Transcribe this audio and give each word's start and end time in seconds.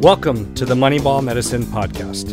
Welcome 0.00 0.54
to 0.54 0.64
the 0.64 0.74
Moneyball 0.74 1.22
Medicine 1.22 1.64
Podcast. 1.64 2.32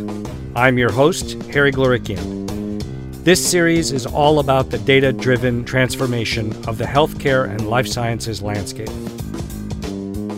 I'm 0.56 0.78
your 0.78 0.90
host, 0.90 1.34
Harry 1.52 1.74
Glorikian. 1.74 2.82
This 3.26 3.46
series 3.46 3.92
is 3.92 4.06
all 4.06 4.40
about 4.40 4.70
the 4.70 4.78
data 4.78 5.12
driven 5.12 5.66
transformation 5.66 6.54
of 6.66 6.78
the 6.78 6.86
healthcare 6.86 7.50
and 7.50 7.70
life 7.70 7.86
sciences 7.86 8.42
landscape. 8.42 8.88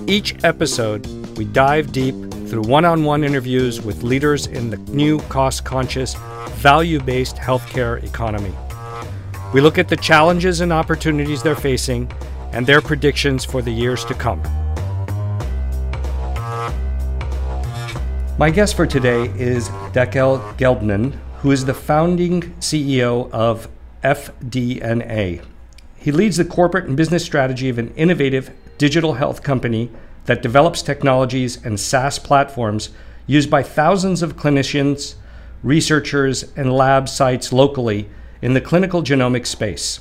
Each 0.09 0.43
episode, 0.43 1.05
we 1.37 1.45
dive 1.45 1.91
deep 1.91 2.15
through 2.47 2.63
one 2.63 2.83
on 2.83 3.03
one 3.03 3.23
interviews 3.23 3.79
with 3.79 4.01
leaders 4.01 4.47
in 4.47 4.71
the 4.71 4.77
new 4.91 5.19
cost 5.29 5.63
conscious, 5.63 6.15
value 6.55 6.99
based 6.99 7.35
healthcare 7.35 8.03
economy. 8.03 8.55
We 9.53 9.61
look 9.61 9.77
at 9.77 9.87
the 9.87 9.97
challenges 9.97 10.61
and 10.61 10.73
opportunities 10.73 11.43
they're 11.43 11.55
facing 11.55 12.11
and 12.53 12.65
their 12.65 12.81
predictions 12.81 13.45
for 13.45 13.61
the 13.61 13.71
years 13.71 14.03
to 14.05 14.15
come. 14.15 14.41
My 18.39 18.51
guest 18.51 18.77
for 18.77 18.87
today 18.87 19.25
is 19.37 19.67
Dekel 19.91 20.39
Gelbman, 20.55 21.11
who 21.41 21.51
is 21.51 21.65
the 21.65 21.73
founding 21.73 22.53
CEO 22.61 23.29
of 23.31 23.67
FDNA. 24.01 25.43
He 25.97 26.11
leads 26.13 26.37
the 26.37 26.45
corporate 26.45 26.85
and 26.85 26.95
business 26.95 27.25
strategy 27.25 27.67
of 27.67 27.77
an 27.77 27.93
innovative 27.95 28.51
digital 28.77 29.15
health 29.15 29.43
company 29.43 29.91
that 30.23 30.41
develops 30.41 30.81
technologies 30.81 31.61
and 31.65 31.77
SaaS 31.77 32.17
platforms 32.17 32.91
used 33.27 33.51
by 33.51 33.61
thousands 33.61 34.21
of 34.21 34.37
clinicians, 34.37 35.15
researchers, 35.61 36.45
and 36.55 36.71
lab 36.71 37.09
sites 37.09 37.51
locally 37.51 38.09
in 38.41 38.53
the 38.53 38.61
clinical 38.61 39.03
genomic 39.03 39.45
space. 39.45 39.99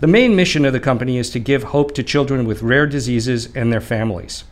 The 0.00 0.08
main 0.08 0.34
mission 0.34 0.64
of 0.64 0.72
the 0.72 0.80
company 0.80 1.18
is 1.18 1.30
to 1.30 1.38
give 1.38 1.62
hope 1.62 1.94
to 1.94 2.02
children 2.02 2.48
with 2.48 2.64
rare 2.64 2.88
diseases 2.88 3.54
and 3.54 3.72
their 3.72 3.80
families. 3.80 4.42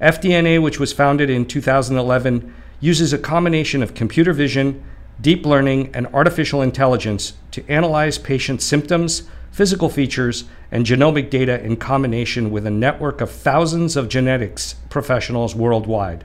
FDNA, 0.00 0.62
which 0.62 0.80
was 0.80 0.92
founded 0.92 1.28
in 1.28 1.44
2011, 1.44 2.54
uses 2.80 3.12
a 3.12 3.18
combination 3.18 3.82
of 3.82 3.94
computer 3.94 4.32
vision, 4.32 4.82
deep 5.20 5.44
learning, 5.44 5.90
and 5.94 6.06
artificial 6.08 6.62
intelligence 6.62 7.34
to 7.50 7.68
analyze 7.68 8.16
patient 8.16 8.62
symptoms, 8.62 9.24
physical 9.52 9.90
features, 9.90 10.44
and 10.70 10.86
genomic 10.86 11.28
data 11.28 11.62
in 11.62 11.76
combination 11.76 12.50
with 12.50 12.66
a 12.66 12.70
network 12.70 13.20
of 13.20 13.30
thousands 13.30 13.96
of 13.96 14.08
genetics 14.08 14.74
professionals 14.88 15.54
worldwide. 15.54 16.24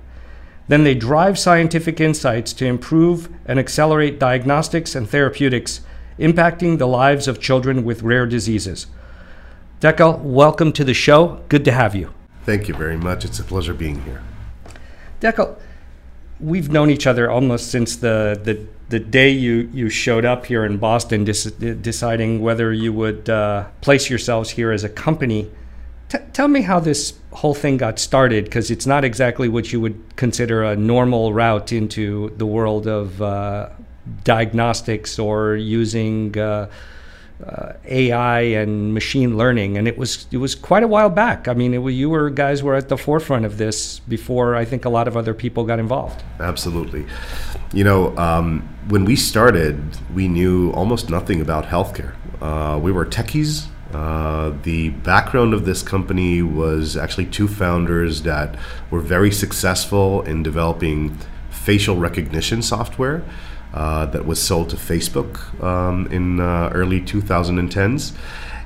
Then 0.67 0.83
they 0.83 0.95
drive 0.95 1.37
scientific 1.37 1.99
insights 1.99 2.53
to 2.53 2.65
improve 2.65 3.29
and 3.45 3.59
accelerate 3.59 4.19
diagnostics 4.19 4.95
and 4.95 5.09
therapeutics, 5.09 5.81
impacting 6.17 6.77
the 6.77 6.87
lives 6.87 7.27
of 7.27 7.41
children 7.41 7.83
with 7.83 8.03
rare 8.03 8.25
diseases. 8.25 8.87
Dekel, 9.81 10.21
welcome 10.21 10.71
to 10.71 10.85
the 10.85 10.93
show. 10.93 11.43
Good 11.49 11.65
to 11.65 11.71
have 11.71 11.93
you. 11.93 12.14
Thank 12.45 12.67
you 12.67 12.75
very 12.75 12.97
much. 12.97 13.25
It's 13.25 13.39
a 13.39 13.43
pleasure 13.43 13.73
being 13.73 14.03
here. 14.03 14.21
Dekel, 15.19 15.57
we've 16.39 16.69
known 16.69 16.91
each 16.91 17.07
other 17.07 17.29
almost 17.29 17.71
since 17.71 17.95
the, 17.95 18.39
the, 18.43 18.67
the 18.89 18.99
day 18.99 19.31
you, 19.31 19.67
you 19.73 19.89
showed 19.89 20.25
up 20.25 20.45
here 20.45 20.63
in 20.63 20.77
Boston, 20.77 21.23
deciding 21.23 22.41
whether 22.41 22.71
you 22.71 22.93
would 22.93 23.29
uh, 23.29 23.65
place 23.81 24.11
yourselves 24.11 24.51
here 24.51 24.71
as 24.71 24.83
a 24.83 24.89
company. 24.89 25.49
T- 26.09 26.19
tell 26.33 26.47
me 26.47 26.61
how 26.61 26.79
this 26.79 27.15
whole 27.31 27.55
thing 27.55 27.77
got 27.77 27.97
started, 27.97 28.45
because 28.45 28.69
it's 28.69 28.85
not 28.85 29.03
exactly 29.03 29.49
what 29.49 29.73
you 29.73 29.81
would 29.81 30.15
consider 30.15 30.63
a 30.63 30.75
normal 30.75 31.33
route 31.33 31.71
into 31.71 32.31
the 32.37 32.45
world 32.45 32.85
of 32.85 33.19
uh, 33.23 33.69
diagnostics 34.23 35.17
or 35.17 35.55
using. 35.55 36.37
Uh, 36.37 36.69
uh, 37.43 37.73
AI 37.85 38.39
and 38.41 38.93
machine 38.93 39.37
learning, 39.37 39.77
and 39.77 39.87
it 39.87 39.97
was 39.97 40.27
it 40.31 40.37
was 40.37 40.55
quite 40.55 40.83
a 40.83 40.87
while 40.87 41.09
back. 41.09 41.47
I 41.47 41.53
mean, 41.53 41.73
it, 41.73 41.79
you 41.91 42.09
were 42.09 42.29
guys 42.29 42.63
were 42.63 42.75
at 42.75 42.89
the 42.89 42.97
forefront 42.97 43.45
of 43.45 43.57
this 43.57 43.99
before 43.99 44.55
I 44.55 44.63
think 44.63 44.85
a 44.85 44.89
lot 44.89 45.07
of 45.07 45.17
other 45.17 45.33
people 45.33 45.65
got 45.65 45.79
involved. 45.79 46.23
Absolutely, 46.39 47.05
you 47.73 47.83
know, 47.83 48.15
um, 48.17 48.61
when 48.87 49.03
we 49.03 49.15
started, 49.15 49.81
we 50.13 50.27
knew 50.27 50.71
almost 50.71 51.09
nothing 51.09 51.41
about 51.41 51.65
healthcare. 51.65 52.13
Uh, 52.41 52.79
we 52.79 52.91
were 52.91 53.05
techies. 53.05 53.67
Uh, 53.93 54.51
the 54.63 54.89
background 54.89 55.53
of 55.53 55.65
this 55.65 55.81
company 55.81 56.41
was 56.41 56.97
actually 56.97 57.25
two 57.25 57.47
founders 57.47 58.23
that 58.23 58.57
were 58.89 58.99
very 58.99 59.31
successful 59.31 60.21
in 60.23 60.43
developing 60.43 61.17
facial 61.49 61.95
recognition 61.95 62.61
software 62.61 63.23
uh, 63.75 64.05
that 64.07 64.25
was 64.25 64.41
sold 64.41 64.69
to 64.69 64.77
Facebook 64.77 65.61
um, 65.61 66.07
in 66.07 66.39
uh, 66.39 66.71
early 66.73 67.01
2010s. 67.01 68.13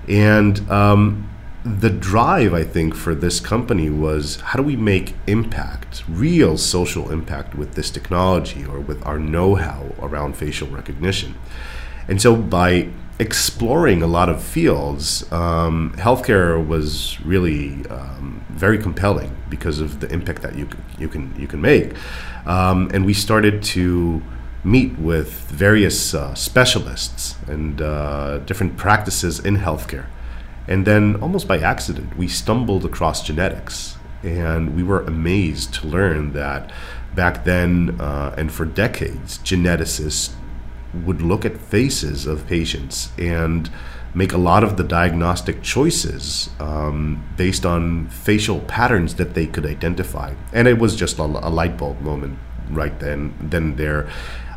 And 0.08 0.70
um, 0.70 1.28
the 1.66 1.90
drive, 1.90 2.54
I 2.54 2.64
think, 2.64 2.96
for 2.96 3.16
this 3.16 3.40
company 3.40 3.90
was 3.90 4.40
how 4.42 4.58
do 4.58 4.64
we 4.64 4.76
make 4.76 5.16
impact, 5.28 6.04
real 6.08 6.58
social 6.58 7.12
impact 7.12 7.56
with 7.56 7.74
this 7.74 7.90
technology 7.90 8.64
or 8.64 8.80
with 8.80 9.06
our 9.06 9.20
know 9.20 9.56
how 9.56 9.96
around 10.00 10.38
facial 10.38 10.68
recognition? 10.68 11.36
And 12.08 12.22
so 12.22 12.36
by 12.36 12.90
exploring 13.20 14.02
a 14.02 14.08
lot 14.08 14.30
of 14.30 14.42
fields, 14.42 15.30
um, 15.32 15.94
healthcare 15.98 16.66
was 16.66 17.20
really 17.22 17.86
um, 17.88 18.46
very 18.50 18.78
compelling 18.78 19.36
because 19.50 19.80
of 19.80 20.00
the 20.00 20.12
impact 20.14 20.44
that 20.44 20.56
you 20.56 20.68
can, 20.68 20.84
you 20.98 21.08
can, 21.08 21.36
you 21.38 21.48
can 21.48 21.62
make. 21.62 21.94
Um, 22.46 22.90
and 22.94 23.06
we 23.06 23.14
started 23.14 23.62
to 23.64 24.22
meet 24.64 24.98
with 25.00 25.32
various 25.50 26.14
uh, 26.14 26.34
specialists 26.36 27.36
and 27.48 27.82
uh, 27.82 28.40
different 28.40 28.78
practices 28.78 29.40
in 29.40 29.58
healthcare. 29.58 30.08
And 30.68 30.86
then, 30.86 31.16
almost 31.16 31.48
by 31.48 31.60
accident, 31.60 32.16
we 32.18 32.28
stumbled 32.28 32.86
across 32.86 33.26
genetics. 33.26 33.96
And 34.22 34.76
we 34.76 34.84
were 34.84 35.02
amazed 35.02 35.74
to 35.76 35.88
learn 35.88 36.34
that 36.34 36.72
back 37.16 37.44
then 37.44 37.98
uh, 38.00 38.36
and 38.38 38.52
for 38.52 38.66
decades, 38.66 39.38
geneticists 39.40 40.34
would 41.06 41.22
look 41.22 41.46
at 41.46 41.58
faces 41.58 42.26
of 42.26 42.46
patients 42.48 43.12
and 43.18 43.70
make 44.14 44.34
a 44.34 44.38
lot 44.38 44.64
of 44.64 44.76
the 44.78 44.84
diagnostic 44.84 45.62
choices 45.62 46.50
um, 46.60 47.24
based 47.38 47.66
on 47.66 48.08
facial 48.10 48.60
patterns 48.62 49.16
that 49.16 49.34
they 49.36 49.46
could 49.46 49.66
identify. 49.66 50.34
And 50.52 50.68
it 50.68 50.80
was 50.80 50.96
just 50.96 51.20
a, 51.20 51.24
a 51.24 51.50
light 51.50 51.78
bulb 51.78 52.02
moment 52.02 52.40
right 52.70 53.00
then, 53.00 53.36
then 53.40 53.76
there 53.76 54.10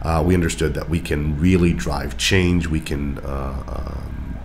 uh, 0.02 0.22
we 0.24 0.34
understood 0.34 0.74
that 0.74 0.88
we 0.88 1.00
can 1.00 1.38
really 1.38 1.72
drive 1.72 2.18
change. 2.18 2.66
We 2.66 2.80
can 2.80 3.18
uh, 3.18 3.62
um, 3.68 4.38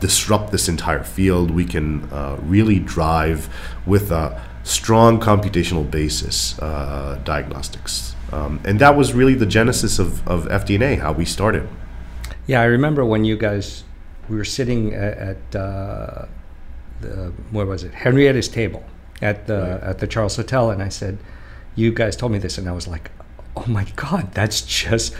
disrupt 0.00 0.52
this 0.52 0.68
entire 0.68 1.04
field. 1.04 1.50
We 1.50 1.66
can 1.66 2.04
uh, 2.10 2.38
really 2.42 2.78
drive 2.78 3.48
with 3.86 4.10
a 4.10 4.42
strong 4.62 5.20
computational 5.20 5.88
basis 5.88 6.58
uh, 6.58 7.20
diagnostics. 7.24 8.14
Um, 8.32 8.60
and 8.64 8.78
that 8.80 8.96
was 8.96 9.12
really 9.12 9.34
the 9.34 9.46
genesis 9.46 9.98
of, 9.98 10.26
of 10.26 10.46
FDNA, 10.46 11.00
how 11.00 11.12
we 11.12 11.24
started. 11.24 11.68
Yeah, 12.46 12.60
I 12.60 12.64
remember 12.64 13.04
when 13.04 13.24
you 13.24 13.36
guys, 13.36 13.84
we 14.28 14.36
were 14.36 14.44
sitting 14.44 14.94
at, 14.94 15.18
at 15.18 15.56
uh, 15.56 16.26
the, 17.00 17.32
what 17.50 17.66
was 17.66 17.84
it, 17.84 17.92
Henrietta's 17.92 18.48
table 18.48 18.84
at 19.20 19.46
the, 19.46 19.60
right. 19.60 19.82
at 19.82 19.98
the 19.98 20.06
Charles 20.06 20.36
Hotel, 20.36 20.70
and 20.70 20.82
I 20.82 20.88
said, 20.88 21.18
you 21.74 21.92
guys 21.92 22.16
told 22.16 22.32
me 22.32 22.38
this, 22.38 22.56
and 22.56 22.68
I 22.68 22.72
was 22.72 22.86
like, 22.88 23.10
oh 23.56 23.66
my 23.66 23.84
god, 23.96 24.32
that's 24.32 24.62
just 24.62 25.14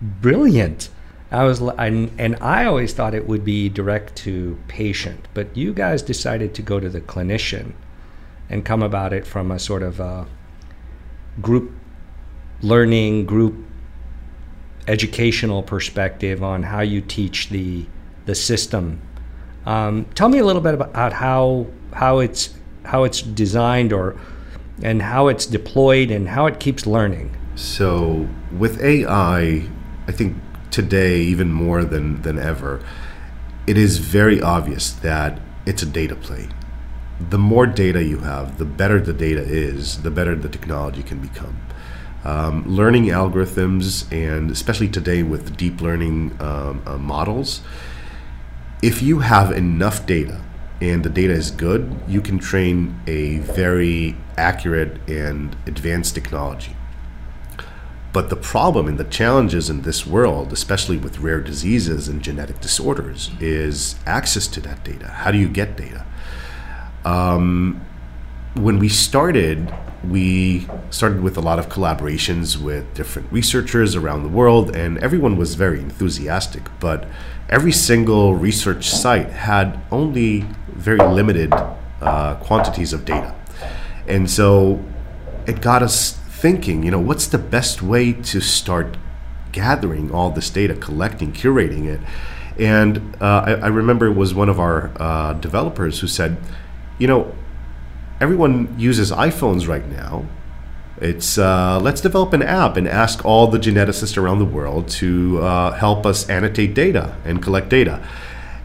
brilliant. 0.00 0.90
I 1.30 1.44
was 1.44 1.60
and, 1.60 2.10
and 2.18 2.36
I 2.40 2.64
always 2.64 2.94
thought 2.94 3.14
it 3.14 3.28
would 3.28 3.44
be 3.44 3.68
direct 3.68 4.16
to 4.16 4.58
patient, 4.66 5.28
but 5.34 5.54
you 5.56 5.74
guys 5.74 6.02
decided 6.02 6.54
to 6.54 6.62
go 6.62 6.80
to 6.80 6.88
the 6.88 7.00
clinician 7.00 7.72
and 8.48 8.64
come 8.64 8.82
about 8.82 9.12
it 9.12 9.26
from 9.26 9.50
a 9.50 9.58
sort 9.58 9.82
of 9.82 10.00
a 10.00 10.26
group 11.42 11.72
learning, 12.62 13.26
group 13.26 13.54
educational 14.86 15.62
perspective 15.62 16.42
on 16.42 16.62
how 16.62 16.80
you 16.80 17.00
teach 17.00 17.50
the 17.50 17.86
the 18.24 18.34
system. 18.34 19.00
Um, 19.66 20.06
tell 20.14 20.28
me 20.28 20.38
a 20.38 20.44
little 20.44 20.62
bit 20.62 20.74
about 20.74 21.12
how 21.12 21.66
how 21.92 22.20
it's 22.20 22.54
how 22.84 23.04
it's 23.04 23.20
designed 23.20 23.92
or 23.92 24.18
and 24.82 25.02
how 25.02 25.28
it's 25.28 25.44
deployed 25.44 26.10
and 26.10 26.28
how 26.28 26.46
it 26.46 26.58
keeps 26.58 26.86
learning. 26.86 27.36
So 27.58 28.28
with 28.56 28.80
AI, 28.80 29.68
I 30.06 30.12
think 30.12 30.36
today 30.70 31.22
even 31.22 31.52
more 31.52 31.82
than 31.82 32.22
than 32.22 32.38
ever, 32.38 32.80
it 33.66 33.76
is 33.76 33.98
very 33.98 34.40
obvious 34.40 34.92
that 34.92 35.40
it's 35.66 35.82
a 35.82 35.86
data 35.86 36.14
play. 36.14 36.48
The 37.18 37.36
more 37.36 37.66
data 37.66 38.04
you 38.04 38.18
have, 38.18 38.58
the 38.58 38.64
better 38.64 39.00
the 39.00 39.12
data 39.12 39.42
is, 39.42 40.02
the 40.02 40.10
better 40.12 40.36
the 40.36 40.48
technology 40.48 41.02
can 41.02 41.18
become. 41.18 41.60
Um, 42.24 42.64
learning 42.64 43.06
algorithms, 43.06 44.06
and 44.12 44.52
especially 44.52 44.88
today 44.88 45.24
with 45.24 45.56
deep 45.56 45.80
learning 45.80 46.36
um, 46.40 46.80
uh, 46.86 46.96
models, 46.96 47.60
if 48.82 49.02
you 49.02 49.18
have 49.18 49.50
enough 49.50 50.06
data 50.06 50.40
and 50.80 51.02
the 51.02 51.10
data 51.10 51.32
is 51.32 51.50
good, 51.50 51.92
you 52.06 52.20
can 52.20 52.38
train 52.38 53.00
a 53.08 53.38
very 53.38 54.14
accurate 54.36 55.00
and 55.08 55.56
advanced 55.66 56.14
technology. 56.14 56.76
But 58.12 58.30
the 58.30 58.36
problem 58.36 58.88
and 58.88 58.98
the 58.98 59.04
challenges 59.04 59.68
in 59.68 59.82
this 59.82 60.06
world, 60.06 60.52
especially 60.52 60.96
with 60.96 61.18
rare 61.18 61.40
diseases 61.40 62.08
and 62.08 62.22
genetic 62.22 62.60
disorders, 62.60 63.30
is 63.38 63.96
access 64.06 64.46
to 64.48 64.60
that 64.62 64.82
data. 64.82 65.08
How 65.08 65.30
do 65.30 65.38
you 65.38 65.48
get 65.48 65.76
data? 65.76 66.06
Um, 67.04 67.80
when 68.54 68.78
we 68.78 68.88
started, 68.88 69.72
we 70.08 70.66
started 70.90 71.22
with 71.22 71.36
a 71.36 71.40
lot 71.40 71.58
of 71.58 71.68
collaborations 71.68 72.56
with 72.56 72.92
different 72.94 73.30
researchers 73.30 73.94
around 73.94 74.22
the 74.22 74.28
world, 74.28 74.74
and 74.74 74.98
everyone 74.98 75.36
was 75.36 75.54
very 75.54 75.78
enthusiastic. 75.78 76.62
But 76.80 77.06
every 77.50 77.72
single 77.72 78.34
research 78.34 78.88
site 78.88 79.30
had 79.30 79.78
only 79.90 80.46
very 80.68 80.98
limited 80.98 81.52
uh, 82.00 82.36
quantities 82.36 82.92
of 82.92 83.04
data. 83.04 83.34
And 84.06 84.30
so 84.30 84.82
it 85.46 85.60
got 85.60 85.82
us 85.82 86.17
thinking, 86.40 86.84
you 86.84 86.90
know, 86.90 87.00
what's 87.00 87.26
the 87.26 87.38
best 87.38 87.82
way 87.82 88.12
to 88.12 88.40
start 88.40 88.96
gathering 89.50 90.12
all 90.12 90.30
this 90.30 90.50
data, 90.50 90.74
collecting, 90.74 91.32
curating 91.32 91.86
it? 91.86 92.00
And 92.58 93.16
uh, 93.20 93.44
I, 93.46 93.52
I, 93.54 93.66
remember 93.68 94.06
it 94.06 94.14
was 94.14 94.34
one 94.34 94.48
of 94.48 94.58
our 94.58 94.90
uh, 94.96 95.32
developers 95.34 96.00
who 96.00 96.06
said, 96.06 96.36
you 96.98 97.06
know, 97.06 97.34
everyone 98.20 98.74
uses 98.78 99.10
iPhones 99.10 99.68
right 99.68 99.86
now. 99.88 100.26
It's 101.00 101.38
uh, 101.38 101.78
let's 101.80 102.00
develop 102.00 102.32
an 102.32 102.42
app 102.42 102.76
and 102.76 102.88
ask 102.88 103.24
all 103.24 103.46
the 103.46 103.58
geneticists 103.58 104.16
around 104.16 104.40
the 104.40 104.44
world 104.44 104.88
to 105.00 105.40
uh, 105.40 105.72
help 105.72 106.04
us 106.04 106.28
annotate 106.28 106.74
data 106.74 107.16
and 107.24 107.40
collect 107.40 107.68
data. 107.68 108.04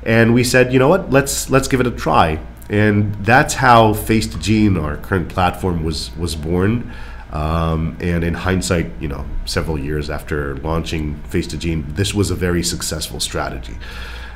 And 0.03 0.33
we 0.33 0.43
said, 0.43 0.73
you 0.73 0.79
know 0.79 0.89
what? 0.89 1.11
Let's 1.11 1.49
let's 1.49 1.67
give 1.67 1.79
it 1.79 1.87
a 1.87 1.91
try. 1.91 2.39
And 2.69 3.13
that's 3.23 3.55
how 3.55 3.93
Face2Gene, 3.93 4.81
our 4.81 4.97
current 4.97 5.29
platform, 5.29 5.83
was 5.83 6.15
was 6.17 6.35
born. 6.35 6.91
Um, 7.33 7.97
and 8.00 8.24
in 8.24 8.35
hindsight, 8.35 8.91
you 9.01 9.09
know, 9.09 9.25
several 9.45 9.77
years 9.77 10.09
after 10.09 10.56
launching 10.57 11.21
Face2Gene, 11.30 11.95
this 11.95 12.13
was 12.13 12.31
a 12.31 12.35
very 12.35 12.63
successful 12.63 13.19
strategy 13.19 13.75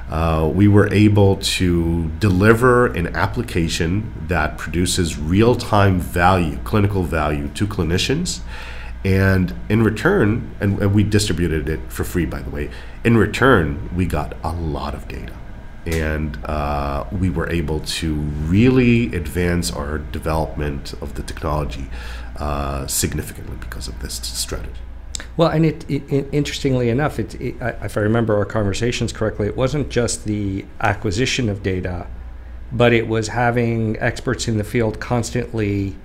uh, 0.10 0.50
we 0.54 0.68
were 0.68 0.92
able 0.94 1.36
to 1.38 2.10
deliver 2.20 2.88
an 2.88 3.16
application 3.16 4.14
that 4.28 4.58
produces 4.58 5.18
real 5.18 5.56
time 5.56 6.00
value, 6.00 6.58
clinical 6.64 7.04
value 7.04 7.50
to 7.50 7.68
clinicians. 7.68 8.40
And 9.04 9.54
in 9.70 9.84
return, 9.84 10.56
and, 10.60 10.82
and, 10.82 10.94
we 10.94 11.04
distributed 11.04 11.70
it 11.70 11.80
for 11.92 12.04
free, 12.04 12.26
by 12.26 12.42
the 12.42 12.50
way, 12.50 12.70
in 13.04 13.16
return, 13.16 13.96
we 13.96 14.06
got 14.06 14.36
a 14.44 14.52
lot 14.52 14.94
of 14.96 15.08
data. 15.08 15.34
And 15.86 16.38
uh, 16.46 17.06
we 17.12 17.30
were 17.30 17.50
able 17.50 17.80
to 17.80 18.16
really 18.16 19.16
advance 19.16 19.72
our 19.72 20.00
development 20.00 20.94
of 21.02 21.14
the 21.14 21.24
technology 21.24 21.90
uh, 22.38 22.88
significantly 22.88 23.58
because 23.60 23.88
of 23.88 24.00
this 24.02 24.16
strategy. 24.16 24.80
Well, 25.36 25.50
and 25.50 25.66
it, 25.66 25.90
it, 25.90 26.28
interestingly 26.32 26.90
enough, 26.90 27.20
it, 27.20 27.36
it, 27.36 27.56
if 27.62 27.98
I 27.98 28.02
remember 28.02 28.38
our 28.38 28.46
conversations 28.46 29.12
correctly, 29.12 29.48
it 29.48 29.56
wasn't 29.56 29.90
just 29.90 30.26
the 30.26 30.66
acquisition 30.80 31.50
of 31.50 31.64
data, 31.64 32.08
but 32.72 32.94
it 32.94 33.08
was 33.08 33.30
having 33.30 33.98
experts 34.00 34.48
in 34.48 34.58
the 34.58 34.64
field 34.64 35.00
constantly 35.00 35.96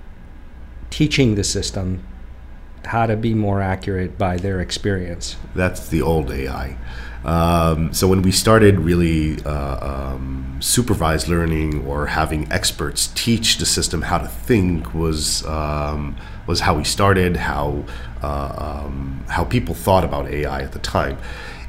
teaching 0.89 1.35
the 1.35 1.43
system 1.43 2.05
how 2.85 3.05
to 3.05 3.15
be 3.15 3.33
more 3.33 3.61
accurate 3.61 4.17
by 4.17 4.37
their 4.37 4.59
experience. 4.59 5.37
That's 5.55 5.87
the 5.89 6.01
old 6.01 6.31
AI. 6.31 6.77
Um, 7.25 7.93
so 7.93 8.07
when 8.07 8.21
we 8.21 8.31
started 8.31 8.79
really 8.79 9.41
uh, 9.43 10.13
um, 10.13 10.57
supervised 10.59 11.27
learning 11.27 11.85
or 11.85 12.07
having 12.07 12.51
experts 12.51 13.11
teach 13.15 13.57
the 13.57 13.65
system 13.65 14.01
how 14.01 14.17
to 14.17 14.27
think 14.27 14.93
was 14.93 15.45
um, 15.45 16.15
was 16.47 16.61
how 16.61 16.75
we 16.75 16.83
started, 16.83 17.37
how 17.37 17.83
uh, 18.21 18.83
um, 18.85 19.23
how 19.29 19.43
people 19.43 19.73
thought 19.73 20.03
about 20.03 20.27
AI 20.27 20.61
at 20.61 20.71
the 20.73 20.79
time. 20.79 21.17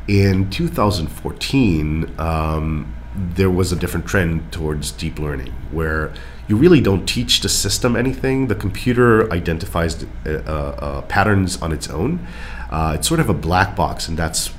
In 0.07 0.51
2014, 0.51 2.15
um, 2.19 2.95
there 3.15 3.51
was 3.51 3.73
a 3.73 3.77
different 3.77 4.07
trend 4.07 4.53
towards 4.53 4.91
deep 4.91 5.19
learning, 5.19 5.53
where 5.71 6.13
you 6.47 6.57
really 6.57 6.81
don't 6.81 7.07
teach 7.07 7.41
the 7.41 7.49
system 7.49 7.97
anything. 7.97 8.49
The 8.49 8.55
computer 8.55 9.33
identifies 9.33 10.05
uh, 10.27 10.31
uh, 10.31 11.03
patterns 11.03 11.61
on 11.63 11.73
its 11.73 11.89
own. 11.89 12.27
Uh, 12.71 12.97
it's 12.97 13.09
sort 13.09 13.21
of 13.21 13.31
a 13.31 13.35
black 13.35 13.77
box, 13.77 14.09
and 14.09 14.19
that's 14.19 14.51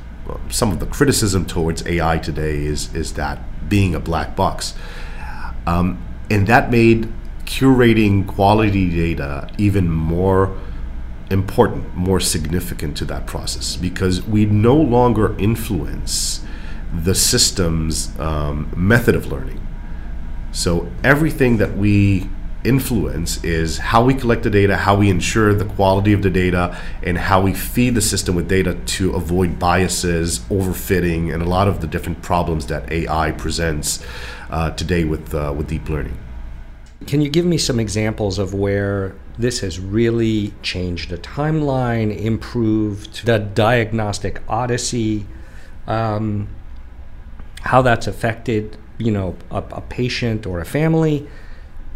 some 0.49 0.71
of 0.71 0.79
the 0.79 0.85
criticism 0.85 1.45
towards 1.45 1.85
AI 1.85 2.17
today 2.17 2.65
is 2.65 2.93
is 2.93 3.13
that 3.13 3.39
being 3.69 3.95
a 3.95 3.99
black 3.99 4.35
box, 4.35 4.73
um, 5.65 6.03
and 6.29 6.47
that 6.47 6.71
made 6.71 7.11
curating 7.45 8.27
quality 8.27 8.89
data 8.89 9.49
even 9.57 9.89
more 9.89 10.57
important, 11.29 11.95
more 11.95 12.19
significant 12.19 12.97
to 12.97 13.05
that 13.05 13.25
process 13.25 13.75
because 13.75 14.21
we 14.23 14.45
no 14.45 14.75
longer 14.75 15.37
influence 15.39 16.43
the 16.93 17.15
system's 17.15 18.17
um, 18.19 18.71
method 18.75 19.15
of 19.15 19.27
learning. 19.27 19.65
So 20.51 20.89
everything 21.03 21.57
that 21.57 21.75
we 21.75 22.29
influence 22.65 23.43
is 23.43 23.77
how 23.77 24.03
we 24.03 24.13
collect 24.13 24.43
the 24.43 24.49
data, 24.49 24.75
how 24.75 24.95
we 24.95 25.09
ensure 25.09 25.53
the 25.53 25.65
quality 25.65 26.13
of 26.13 26.21
the 26.21 26.29
data, 26.29 26.77
and 27.03 27.17
how 27.17 27.41
we 27.41 27.53
feed 27.53 27.95
the 27.95 28.01
system 28.01 28.35
with 28.35 28.47
data 28.47 28.73
to 28.73 29.13
avoid 29.13 29.59
biases, 29.59 30.39
overfitting, 30.49 31.33
and 31.33 31.41
a 31.41 31.45
lot 31.45 31.67
of 31.67 31.81
the 31.81 31.87
different 31.87 32.21
problems 32.21 32.67
that 32.67 32.91
AI 32.91 33.31
presents 33.31 34.05
uh, 34.49 34.71
today 34.71 35.03
with 35.03 35.33
uh, 35.33 35.53
with 35.55 35.67
deep 35.67 35.87
learning. 35.89 36.17
Can 37.07 37.21
you 37.21 37.29
give 37.29 37.45
me 37.45 37.57
some 37.57 37.79
examples 37.79 38.39
of 38.39 38.53
where 38.53 39.15
this 39.37 39.59
has 39.59 39.79
really 39.79 40.53
changed 40.61 41.09
the 41.09 41.17
timeline, 41.17 42.17
improved 42.17 43.25
the 43.25 43.37
diagnostic 43.37 44.41
odyssey, 44.47 45.27
um, 45.87 46.47
how 47.61 47.81
that's 47.81 48.07
affected, 48.07 48.77
you 48.97 49.11
know, 49.11 49.35
a, 49.51 49.57
a, 49.57 49.81
patient 49.81 50.47
or 50.47 50.61
a 50.61 50.65
family, 50.65 51.27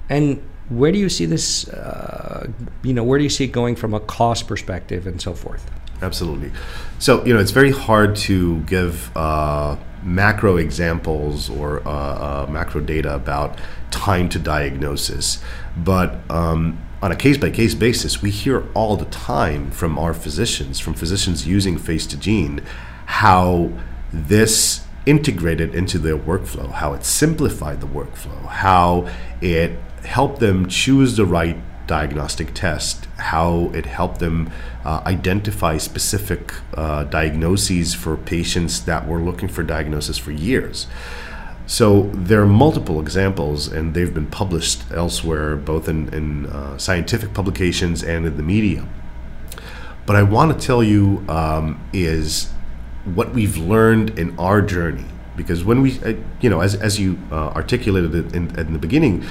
and 0.10 0.42
where 0.70 0.92
do 0.92 0.98
you 0.98 1.10
see 1.10 1.26
this? 1.26 1.68
Uh, 1.68 2.48
you 2.84 2.94
know, 2.94 3.04
where 3.04 3.18
do 3.18 3.24
you 3.24 3.30
see 3.30 3.46
it 3.46 3.52
going 3.52 3.76
from 3.76 3.94
a 3.94 4.00
cost 4.00 4.48
perspective 4.48 5.08
and 5.08 5.22
so 5.22 5.34
forth? 5.34 5.70
Absolutely. 6.02 6.52
So 7.00 7.26
you 7.26 7.34
know, 7.34 7.40
it's 7.40 7.52
very 7.52 7.72
hard 7.72 8.16
to 8.18 8.62
give. 8.62 9.16
Uh, 9.16 9.78
macro 10.04 10.58
examples 10.58 11.50
or 11.50 11.86
uh, 11.88 11.92
uh, 11.92 12.48
macro 12.50 12.82
data 12.82 13.14
about 13.14 13.60
time 13.92 14.30
to 14.30 14.40
diagnosis. 14.40 15.42
But 15.76 16.20
um, 16.30 16.82
on 17.02 17.12
a 17.12 17.16
case 17.16 17.38
by 17.38 17.50
case 17.50 17.76
basis, 17.76 18.22
we 18.22 18.30
hear 18.30 18.66
all 18.74 18.96
the 18.96 19.06
time 19.06 19.72
from 19.72 19.98
our 19.98 20.14
physicians, 20.14 20.80
from 20.80 20.94
physicians 20.94 21.48
using 21.48 21.78
Face2Gene, 21.78 22.64
how 23.06 23.72
this 24.12 24.86
integrated 25.10 25.74
into 25.74 25.98
their 25.98 26.16
workflow, 26.16 26.72
how 26.72 26.94
it 26.94 27.04
simplified 27.04 27.82
the 27.82 27.88
workflow, 27.88 28.46
how 28.46 29.10
it 29.42 29.72
helped 30.06 30.40
them 30.40 30.68
choose 30.70 31.18
the 31.18 31.26
right 31.26 31.58
diagnostic 31.88 32.54
test, 32.54 33.08
how 33.18 33.72
it 33.74 33.88
helped 33.88 34.20
them 34.20 34.52
uh, 34.86 35.02
identify 35.08 35.78
specific 35.78 36.54
uh, 36.76 37.04
diagnoses 37.06 37.96
for 37.96 38.16
patients 38.16 38.82
that 38.82 39.08
were 39.08 39.20
looking 39.20 39.50
for 39.50 39.64
diagnosis 39.64 40.20
for 40.20 40.32
years. 40.32 40.86
So 41.66 42.12
there 42.14 42.42
are 42.44 42.48
multiple 42.48 43.00
examples, 43.02 43.68
and 43.68 43.96
they've 43.96 44.14
been 44.14 44.28
published 44.28 44.84
elsewhere, 44.92 45.56
both 45.56 45.90
in, 45.90 46.14
in 46.14 46.46
uh, 46.46 46.78
scientific 46.78 47.34
publications 47.34 48.04
and 48.04 48.28
in 48.28 48.38
the 48.38 48.44
media. 48.44 48.88
But 50.06 50.16
I 50.16 50.24
want 50.24 50.60
to 50.60 50.68
tell 50.68 50.84
you 50.84 51.26
um, 51.28 51.84
is 51.94 52.50
what 53.16 53.34
we've 53.34 53.58
learned 53.58 54.18
in 54.18 54.38
our 54.40 54.62
journey, 54.62 55.06
because 55.36 55.64
when 55.64 55.82
we, 55.82 56.00
uh, 56.02 56.14
you 56.42 56.50
know, 56.50 56.62
as, 56.62 56.76
as 56.76 57.00
you 57.00 57.18
uh, 57.32 57.50
articulated 57.50 58.14
it 58.16 58.36
in, 58.36 58.58
in 58.60 58.74
the 58.74 58.80
beginning, 58.80 59.26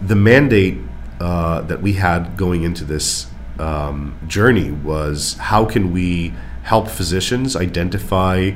the 0.00 0.16
mandate 0.16 0.78
uh, 1.20 1.60
that 1.62 1.82
we 1.82 1.94
had 1.94 2.36
going 2.36 2.62
into 2.62 2.84
this 2.84 3.26
um, 3.58 4.18
journey 4.26 4.70
was 4.70 5.34
how 5.34 5.64
can 5.64 5.92
we 5.92 6.34
help 6.62 6.88
physicians 6.88 7.56
identify 7.56 8.50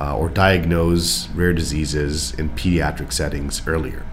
uh, 0.00 0.16
or 0.16 0.28
diagnose 0.28 1.28
rare 1.30 1.52
diseases 1.52 2.34
in 2.34 2.50
pediatric 2.50 3.12
settings 3.12 3.66
earlier. 3.66 4.04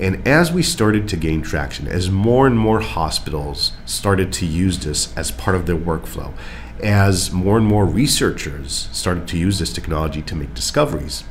And 0.00 0.26
as 0.26 0.52
we 0.52 0.62
started 0.62 1.08
to 1.08 1.16
gain 1.16 1.40
traction, 1.42 1.86
as 1.86 2.10
more 2.10 2.46
and 2.46 2.58
more 2.58 2.80
hospitals 2.80 3.72
started 3.86 4.32
to 4.34 4.46
use 4.46 4.80
this 4.80 5.16
as 5.16 5.30
part 5.30 5.54
of 5.54 5.66
their 5.66 5.76
workflow, 5.76 6.34
as 6.82 7.32
more 7.32 7.56
and 7.56 7.66
more 7.66 7.86
researchers 7.86 8.88
started 8.92 9.28
to 9.28 9.38
use 9.38 9.58
this 9.58 9.72
technology 9.72 10.22
to 10.22 10.34
make 10.34 10.54
discoveries, 10.54 11.24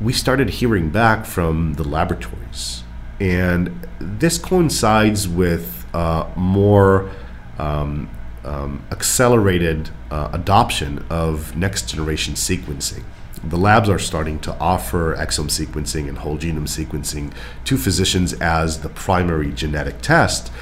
we 0.00 0.12
started 0.12 0.50
hearing 0.50 0.90
back 0.90 1.26
from 1.26 1.74
the 1.74 1.84
laboratories 1.84 2.82
and 3.20 3.86
this 3.98 4.38
coincides 4.38 5.26
with 5.26 5.86
uh, 5.94 6.28
more 6.36 7.10
um, 7.58 8.08
um, 8.44 8.84
accelerated 8.92 9.90
uh, 10.10 10.30
adoption 10.32 11.04
of 11.10 11.56
next 11.56 11.88
generation 11.88 12.34
sequencing. 12.34 13.02
The 13.42 13.56
labs 13.56 13.88
are 13.88 13.98
starting 13.98 14.38
to 14.40 14.54
offer 14.58 15.16
exome 15.16 15.48
sequencing 15.48 16.08
and 16.08 16.18
whole 16.18 16.38
genome 16.38 16.68
sequencing 16.68 17.32
to 17.64 17.76
physicians 17.76 18.32
as 18.34 18.80
the 18.80 18.88
primary 18.88 19.52
genetic 19.52 20.00
test. 20.00 20.52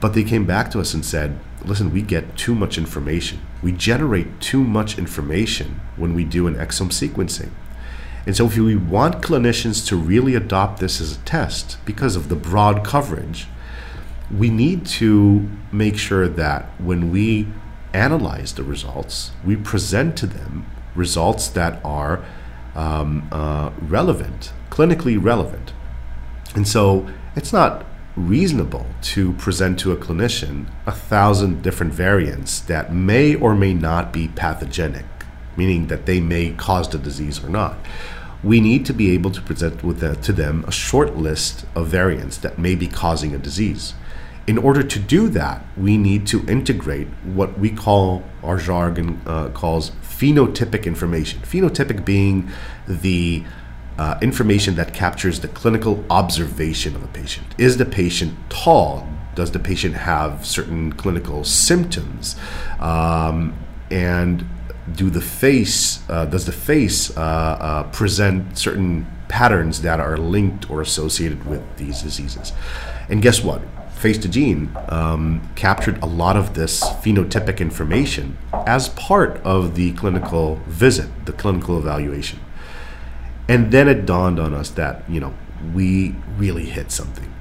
But 0.00 0.14
they 0.14 0.24
came 0.24 0.44
back 0.44 0.70
to 0.72 0.80
us 0.80 0.94
and 0.94 1.04
said, 1.04 1.38
listen, 1.64 1.92
we 1.92 2.02
get 2.02 2.36
too 2.36 2.54
much 2.54 2.78
information. 2.78 3.40
We 3.62 3.72
generate 3.72 4.40
too 4.40 4.62
much 4.62 4.98
information 4.98 5.80
when 5.96 6.14
we 6.14 6.24
do 6.24 6.46
an 6.46 6.54
exome 6.54 6.90
sequencing. 6.90 7.50
And 8.26 8.36
so, 8.36 8.46
if 8.46 8.56
we 8.56 8.76
want 8.76 9.22
clinicians 9.22 9.86
to 9.88 9.96
really 9.96 10.34
adopt 10.34 10.80
this 10.80 11.00
as 11.00 11.16
a 11.16 11.20
test 11.20 11.78
because 11.84 12.14
of 12.14 12.28
the 12.28 12.36
broad 12.36 12.84
coverage, 12.84 13.46
we 14.30 14.48
need 14.48 14.86
to 14.86 15.48
make 15.72 15.98
sure 15.98 16.28
that 16.28 16.66
when 16.80 17.10
we 17.10 17.48
analyze 17.92 18.54
the 18.54 18.62
results, 18.62 19.32
we 19.44 19.56
present 19.56 20.16
to 20.18 20.26
them 20.26 20.66
results 20.94 21.48
that 21.48 21.84
are 21.84 22.24
um, 22.74 23.28
uh, 23.32 23.70
relevant, 23.80 24.52
clinically 24.70 25.22
relevant. 25.22 25.72
And 26.54 26.66
so, 26.68 27.08
it's 27.34 27.52
not 27.52 27.84
reasonable 28.16 28.86
to 29.00 29.32
present 29.34 29.78
to 29.80 29.92
a 29.92 29.96
clinician 29.96 30.66
a 30.86 30.92
thousand 30.92 31.62
different 31.62 31.92
variants 31.92 32.60
that 32.60 32.92
may 32.92 33.34
or 33.34 33.54
may 33.54 33.72
not 33.72 34.12
be 34.12 34.28
pathogenic, 34.28 35.06
meaning 35.56 35.86
that 35.86 36.06
they 36.06 36.20
may 36.20 36.50
cause 36.50 36.88
the 36.90 36.98
disease 36.98 37.42
or 37.42 37.48
not. 37.48 37.78
We 38.44 38.60
need 38.60 38.84
to 38.86 38.92
be 38.92 39.12
able 39.12 39.30
to 39.30 39.40
present 39.40 39.84
with 39.84 40.00
the, 40.00 40.16
to 40.16 40.32
them 40.32 40.64
a 40.66 40.72
short 40.72 41.16
list 41.16 41.64
of 41.74 41.86
variants 41.86 42.38
that 42.38 42.58
may 42.58 42.74
be 42.74 42.88
causing 42.88 43.34
a 43.34 43.38
disease. 43.38 43.94
In 44.46 44.58
order 44.58 44.82
to 44.82 44.98
do 44.98 45.28
that, 45.28 45.64
we 45.76 45.96
need 45.96 46.26
to 46.26 46.44
integrate 46.48 47.06
what 47.22 47.56
we 47.58 47.70
call, 47.70 48.24
our 48.42 48.58
jargon 48.58 49.22
uh, 49.24 49.50
calls 49.50 49.92
phenotypic 50.02 50.84
information. 50.84 51.40
Phenotypic 51.42 52.04
being 52.04 52.50
the 52.88 53.44
uh, 53.98 54.18
information 54.22 54.74
that 54.76 54.94
captures 54.94 55.40
the 55.40 55.48
clinical 55.48 56.04
observation 56.10 56.94
of 56.96 57.02
a 57.04 57.08
patient. 57.08 57.46
Is 57.58 57.76
the 57.76 57.84
patient 57.84 58.34
tall? 58.48 59.06
Does 59.34 59.50
the 59.52 59.58
patient 59.58 59.94
have 59.94 60.46
certain 60.46 60.92
clinical 60.92 61.44
symptoms? 61.44 62.36
Um, 62.78 63.58
and 63.90 64.46
do 64.94 65.10
the 65.10 65.20
face 65.20 66.00
uh, 66.08 66.24
does 66.24 66.44
the 66.44 66.52
face 66.52 67.16
uh, 67.16 67.20
uh, 67.20 67.82
present 67.90 68.58
certain 68.58 69.06
patterns 69.28 69.82
that 69.82 70.00
are 70.00 70.16
linked 70.16 70.68
or 70.70 70.80
associated 70.80 71.46
with 71.46 71.62
these 71.76 72.02
diseases? 72.02 72.52
And 73.08 73.22
guess 73.22 73.42
what? 73.42 73.62
Face2Gene 74.02 74.92
um, 74.92 75.48
captured 75.54 76.02
a 76.02 76.06
lot 76.06 76.36
of 76.36 76.54
this 76.54 76.82
phenotypic 76.82 77.60
information 77.60 78.36
as 78.66 78.88
part 78.90 79.36
of 79.44 79.76
the 79.76 79.92
clinical 79.92 80.56
visit, 80.66 81.08
the 81.24 81.32
clinical 81.32 81.78
evaluation. 81.78 82.40
And 83.48 83.72
then 83.72 83.88
it 83.88 84.06
dawned 84.06 84.38
on 84.38 84.54
us 84.54 84.70
that, 84.70 85.08
you 85.08 85.20
know, 85.20 85.34
we 85.74 86.14
really 86.36 86.66
hit 86.66 86.90
something. 86.90 87.32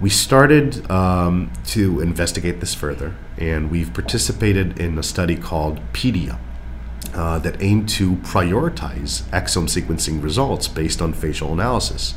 We 0.00 0.10
started 0.10 0.88
um, 0.90 1.52
to 1.66 2.00
investigate 2.00 2.60
this 2.60 2.74
further, 2.74 3.16
and 3.36 3.70
we've 3.70 3.92
participated 3.92 4.78
in 4.78 4.96
a 4.96 5.02
study 5.02 5.34
called 5.36 5.80
PEDIA 5.92 6.38
uh, 7.14 7.38
that 7.40 7.60
aimed 7.60 7.88
to 7.88 8.16
prioritize 8.16 9.22
exome 9.30 9.68
sequencing 9.68 10.22
results 10.22 10.68
based 10.68 11.02
on 11.02 11.12
facial 11.12 11.52
analysis. 11.52 12.14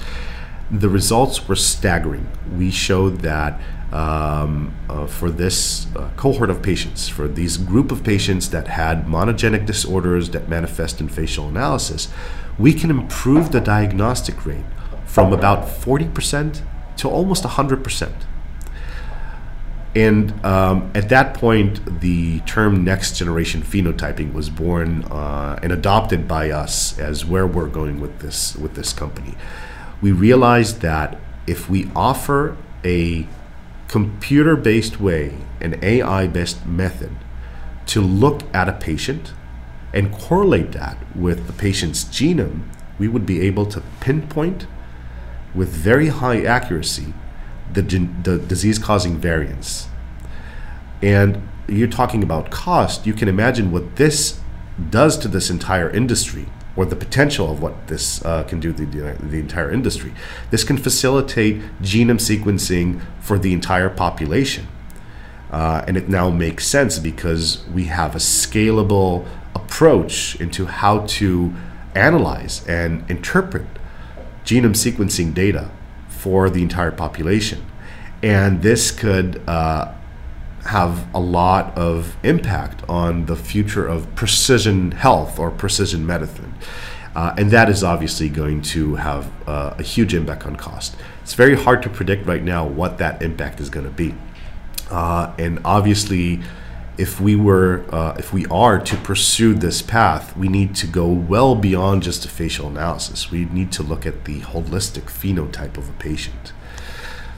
The 0.70 0.90
results 0.90 1.48
were 1.48 1.56
staggering. 1.56 2.30
We 2.56 2.70
showed 2.70 3.22
that 3.22 3.60
um, 3.92 4.74
uh, 4.88 5.08
for 5.08 5.30
this 5.30 5.88
uh, 5.96 6.10
cohort 6.16 6.50
of 6.50 6.62
patients, 6.62 7.10
for 7.10 7.28
these 7.28 7.58
group 7.58 7.92
of 7.92 8.04
patients 8.04 8.50
that 8.52 8.68
had 8.68 9.06
monogenic 9.06 9.66
disorders 9.66 10.30
that 10.30 10.48
manifest 10.48 11.02
in 11.02 11.10
facial 11.10 11.50
analysis, 11.50 12.08
we 12.62 12.74
can 12.74 12.92
improve 12.92 13.52
the 13.52 13.60
diagnostic 13.60 14.46
rate 14.46 14.66
from 15.06 15.34
about 15.34 15.68
40% 15.68 16.62
to 16.98 17.10
almost 17.10 17.44
100%. 17.44 18.12
And 19.96 20.46
um, 20.46 20.92
at 20.96 21.10
that 21.10 21.34
point, 21.34 22.00
the 22.00 22.40
term 22.42 22.86
next 22.86 23.18
generation 23.18 23.62
phenotyping 23.62 24.32
was 24.32 24.50
born 24.50 25.04
uh, 25.06 25.60
and 25.62 25.74
adopted 25.74 26.28
by 26.28 26.52
us 26.52 26.98
as 26.98 27.26
where 27.26 27.46
we're 27.46 27.68
going 27.68 28.00
with 28.00 28.20
this 28.20 28.56
with 28.56 28.76
this 28.76 28.94
company. 28.94 29.36
We 30.02 30.14
realized 30.14 30.80
that 30.80 31.20
if 31.46 31.70
we 31.70 31.92
offer 31.94 32.56
a 32.86 33.28
computer 33.90 34.56
based 34.56 35.02
way, 35.02 35.36
an 35.60 35.78
AI 35.84 36.28
based 36.28 36.66
method 36.66 37.12
to 37.88 38.00
look 38.00 38.44
at 38.54 38.70
a 38.70 38.74
patient 38.74 39.34
and 39.94 40.12
correlate 40.12 40.72
that 40.72 40.98
with 41.16 41.48
the 41.48 41.54
patient's 41.54 42.04
genome, 42.06 42.64
we 42.98 43.08
would 43.08 43.26
be 43.26 43.42
able 43.42 43.66
to 43.66 43.82
pinpoint 44.00 44.68
with 45.54 45.70
very 45.70 46.08
high 46.08 46.44
accuracy 46.44 47.14
the, 47.74 47.82
the 47.82 48.38
disease 48.38 48.80
causing 48.80 49.18
variants. 49.18 49.88
And 51.02 51.48
you're 51.68 51.88
talking 51.88 52.24
about 52.24 52.52
cost, 52.52 53.06
you 53.06 53.14
can 53.14 53.28
imagine 53.28 53.72
what 53.72 53.96
this 53.96 54.40
does 54.90 55.18
to 55.18 55.28
this 55.28 55.50
entire 55.50 55.90
industry 55.90 56.48
or 56.76 56.86
the 56.86 56.96
potential 56.96 57.52
of 57.52 57.62
what 57.62 57.88
this 57.88 58.24
uh, 58.24 58.44
can 58.44 58.60
do 58.60 58.72
to 58.72 58.86
the, 58.86 59.18
the 59.20 59.38
entire 59.38 59.72
industry. 59.72 60.14
This 60.52 60.64
can 60.64 60.78
facilitate 60.78 61.62
genome 61.82 62.20
sequencing 62.20 63.02
for 63.20 63.38
the 63.38 63.54
entire 63.54 63.90
population. 63.90 64.68
Uh, 65.52 65.84
and 65.86 65.98
it 65.98 66.08
now 66.08 66.30
makes 66.30 66.66
sense 66.66 66.98
because 66.98 67.66
we 67.74 67.86
have 67.86 68.16
a 68.16 68.20
scalable 68.20 69.28
approach 69.56 70.40
into 70.40 70.66
how 70.66 71.06
to 71.06 71.54
analyze 71.96 72.66
and 72.68 73.10
interpret 73.10 73.66
genome 74.46 74.76
sequencing 74.76 75.34
data 75.34 75.70
for 76.08 76.50
the 76.50 76.62
entire 76.62 76.92
population. 76.92 77.66
And 78.24 78.62
this 78.62 78.92
could 78.92 79.42
uh, 79.48 79.94
have 80.66 81.08
a 81.14 81.20
lot 81.20 81.76
of 81.78 82.16
impact 82.24 82.88
on 82.88 83.26
the 83.26 83.36
future 83.36 83.88
of 83.88 84.14
precision 84.16 84.92
health 84.92 85.40
or 85.40 85.50
precision 85.50 86.06
medicine. 86.06 86.54
Uh, 87.16 87.34
and 87.38 87.52
that 87.52 87.70
is 87.70 87.84
obviously 87.84 88.30
going 88.30 88.62
to 88.62 88.96
have 88.96 89.30
uh, 89.48 89.76
a 89.78 89.84
huge 89.84 90.14
impact 90.14 90.46
on 90.46 90.56
cost. 90.56 90.96
It's 91.24 91.34
very 91.34 91.56
hard 91.56 91.84
to 91.84 91.90
predict 91.90 92.26
right 92.26 92.44
now 92.44 92.66
what 92.66 93.00
that 93.00 93.22
impact 93.22 93.60
is 93.60 93.70
going 93.70 93.86
to 93.86 93.92
be. 93.92 94.16
Uh, 94.90 95.34
and 95.38 95.60
obviously, 95.66 96.42
if 96.98 97.20
we 97.20 97.36
were 97.36 97.86
uh, 97.90 98.16
if 98.18 98.34
we 98.34 98.46
are 98.48 98.80
to 98.80 98.96
pursue 98.98 99.54
this 99.54 99.82
path 99.82 100.36
we 100.36 100.48
need 100.48 100.76
to 100.76 100.88
go 100.88 101.08
well 101.08 101.56
beyond 101.56 102.04
just 102.04 102.26
a 102.26 102.28
facial 102.30 102.68
analysis. 102.68 103.32
We 103.32 103.46
need 103.46 103.72
to 103.74 103.84
look 103.84 104.06
at 104.06 104.26
the 104.26 104.42
holistic 104.42 105.04
phenotype 105.04 105.78
of 105.78 105.90
a 105.90 105.94
patient. 105.94 106.54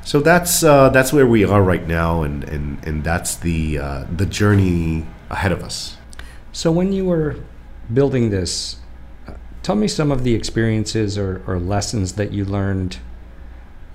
So 0.03 0.19
that's 0.19 0.63
uh, 0.63 0.89
that's 0.89 1.13
where 1.13 1.27
we 1.27 1.45
are 1.45 1.61
right 1.61 1.87
now 1.87 2.23
and 2.23 2.43
and, 2.43 2.85
and 2.85 3.03
that's 3.03 3.35
the 3.35 3.77
uh, 3.77 4.05
the 4.15 4.25
journey 4.25 5.05
ahead 5.29 5.51
of 5.51 5.63
us. 5.63 5.97
So 6.51 6.71
when 6.71 6.91
you 6.91 7.05
were 7.05 7.37
building 7.93 8.29
this 8.29 8.77
uh, 9.27 9.33
tell 9.61 9.75
me 9.75 9.87
some 9.87 10.11
of 10.11 10.23
the 10.23 10.33
experiences 10.33 11.17
or, 11.17 11.41
or 11.47 11.59
lessons 11.59 12.13
that 12.13 12.31
you 12.31 12.45
learned. 12.45 12.97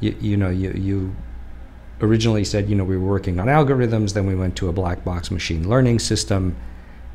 You, 0.01 0.17
you 0.21 0.37
know 0.37 0.49
you, 0.49 0.71
you 0.73 1.17
originally 2.01 2.45
said, 2.45 2.69
you 2.69 2.77
know, 2.77 2.85
we 2.85 2.97
were 2.97 3.09
working 3.09 3.41
on 3.41 3.47
algorithms, 3.47 4.15
then 4.15 4.27
we 4.27 4.35
went 4.35 4.57
to 4.57 4.69
a 4.69 4.73
black 4.73 5.05
box 5.05 5.31
machine 5.31 5.69
learning 5.69 5.99
system, 5.99 6.57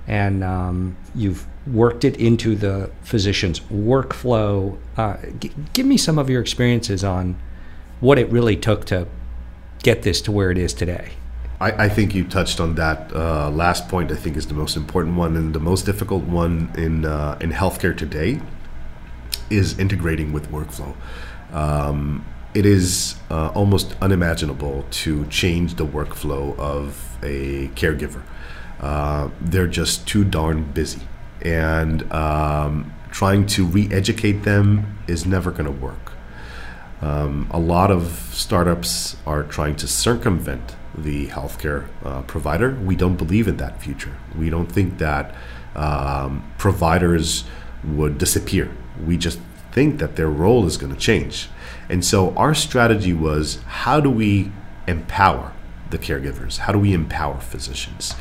and 0.07 0.43
um, 0.43 0.95
you've 1.15 1.45
worked 1.67 2.03
it 2.03 2.17
into 2.17 2.55
the 2.55 2.91
physician's 3.01 3.61
workflow. 3.61 4.77
Uh, 4.97 5.17
g- 5.39 5.51
give 5.73 5.85
me 5.85 5.97
some 5.97 6.17
of 6.19 6.29
your 6.29 6.41
experiences 6.41 7.03
on 7.03 7.39
what 8.01 8.19
it 8.19 8.29
really 8.29 8.57
took 8.57 8.85
to 8.85 9.07
get 9.81 10.01
this 10.01 10.21
to 10.21 10.31
where 10.31 10.51
it 10.51 10.57
is 10.57 10.73
today. 10.73 11.11
I, 11.61 11.85
I 11.85 11.89
think 11.89 12.13
you 12.13 12.25
touched 12.25 12.59
on 12.59 12.75
that 12.75 13.13
uh, 13.15 13.49
last 13.49 13.87
point. 13.87 14.11
I 14.11 14.15
think 14.15 14.35
is 14.35 14.47
the 14.47 14.53
most 14.53 14.75
important 14.75 15.15
one 15.15 15.37
and 15.37 15.53
the 15.53 15.59
most 15.59 15.85
difficult 15.85 16.23
one 16.23 16.71
in 16.75 17.05
uh, 17.05 17.37
in 17.39 17.51
healthcare 17.51 17.95
today 17.95 18.41
is 19.49 19.79
integrating 19.79 20.33
with 20.33 20.51
workflow. 20.51 20.95
Um, 21.53 22.25
it 22.53 22.65
is 22.65 23.15
uh, 23.29 23.49
almost 23.49 23.95
unimaginable 24.01 24.85
to 24.91 25.25
change 25.27 25.75
the 25.75 25.85
workflow 25.85 26.57
of 26.57 27.17
a 27.23 27.69
caregiver. 27.69 28.21
Uh, 28.79 29.29
they're 29.41 29.67
just 29.67 30.07
too 30.07 30.23
darn 30.23 30.63
busy. 30.71 31.01
And 31.41 32.11
um, 32.11 32.93
trying 33.11 33.45
to 33.47 33.65
re 33.65 33.89
educate 33.91 34.43
them 34.43 34.99
is 35.07 35.25
never 35.25 35.51
going 35.51 35.65
to 35.65 35.71
work. 35.71 36.13
Um, 37.01 37.47
a 37.51 37.59
lot 37.59 37.91
of 37.91 38.29
startups 38.31 39.17
are 39.25 39.43
trying 39.43 39.75
to 39.77 39.87
circumvent 39.87 40.75
the 40.97 41.27
healthcare 41.27 41.87
uh, 42.03 42.21
provider. 42.21 42.75
We 42.75 42.95
don't 42.95 43.17
believe 43.17 43.47
in 43.47 43.57
that 43.57 43.81
future. 43.81 44.15
We 44.37 44.49
don't 44.49 44.71
think 44.71 44.99
that 44.99 45.35
um, 45.75 46.49
providers 46.57 47.43
would 47.83 48.17
disappear. 48.17 48.71
We 49.05 49.17
just 49.17 49.39
think 49.73 49.99
that 49.99 50.15
their 50.15 50.29
role 50.29 50.65
is 50.65 50.77
going 50.77 50.93
to 50.93 50.99
change. 50.99 51.49
And 51.89 52.05
so 52.05 52.33
our 52.35 52.53
strategy 52.53 53.13
was 53.13 53.59
how 53.83 53.99
do 53.99 54.09
we 54.09 54.51
empower 54.87 55.53
the 55.89 55.97
caregivers? 55.97 56.59
How 56.59 56.71
do 56.71 56.79
we 56.79 56.93
empower 56.93 57.39
physicians? 57.39 58.15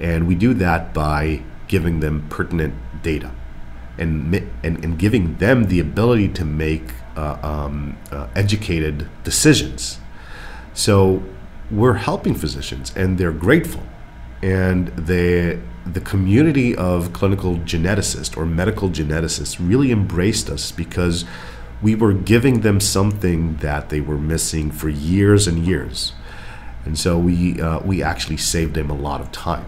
And 0.00 0.26
we 0.26 0.34
do 0.34 0.54
that 0.54 0.92
by 0.92 1.42
giving 1.68 2.00
them 2.00 2.26
pertinent 2.28 2.74
data 3.02 3.30
and, 3.96 4.34
and, 4.62 4.84
and 4.84 4.98
giving 4.98 5.36
them 5.36 5.66
the 5.66 5.78
ability 5.78 6.28
to 6.28 6.44
make 6.44 6.92
uh, 7.16 7.38
um, 7.42 7.96
uh, 8.10 8.26
educated 8.34 9.08
decisions. 9.22 9.98
So 10.72 11.22
we're 11.70 11.94
helping 11.94 12.34
physicians 12.34 12.92
and 12.96 13.18
they're 13.18 13.32
grateful. 13.32 13.82
And 14.44 14.88
the 15.06 15.58
the 15.86 16.00
community 16.00 16.74
of 16.76 17.12
clinical 17.12 17.56
geneticists 17.58 18.36
or 18.36 18.46
medical 18.46 18.88
geneticists 18.88 19.56
really 19.60 19.90
embraced 19.92 20.48
us 20.48 20.72
because 20.72 21.24
we 21.82 21.94
were 21.94 22.14
giving 22.14 22.62
them 22.62 22.80
something 22.80 23.56
that 23.58 23.90
they 23.90 24.00
were 24.00 24.16
missing 24.16 24.70
for 24.70 24.88
years 24.88 25.46
and 25.46 25.66
years. 25.66 26.14
And 26.86 26.98
so 26.98 27.18
we, 27.18 27.60
uh, 27.60 27.80
we 27.80 28.02
actually 28.02 28.38
saved 28.38 28.74
them 28.74 28.88
a 28.88 28.94
lot 28.94 29.20
of 29.20 29.30
time. 29.30 29.66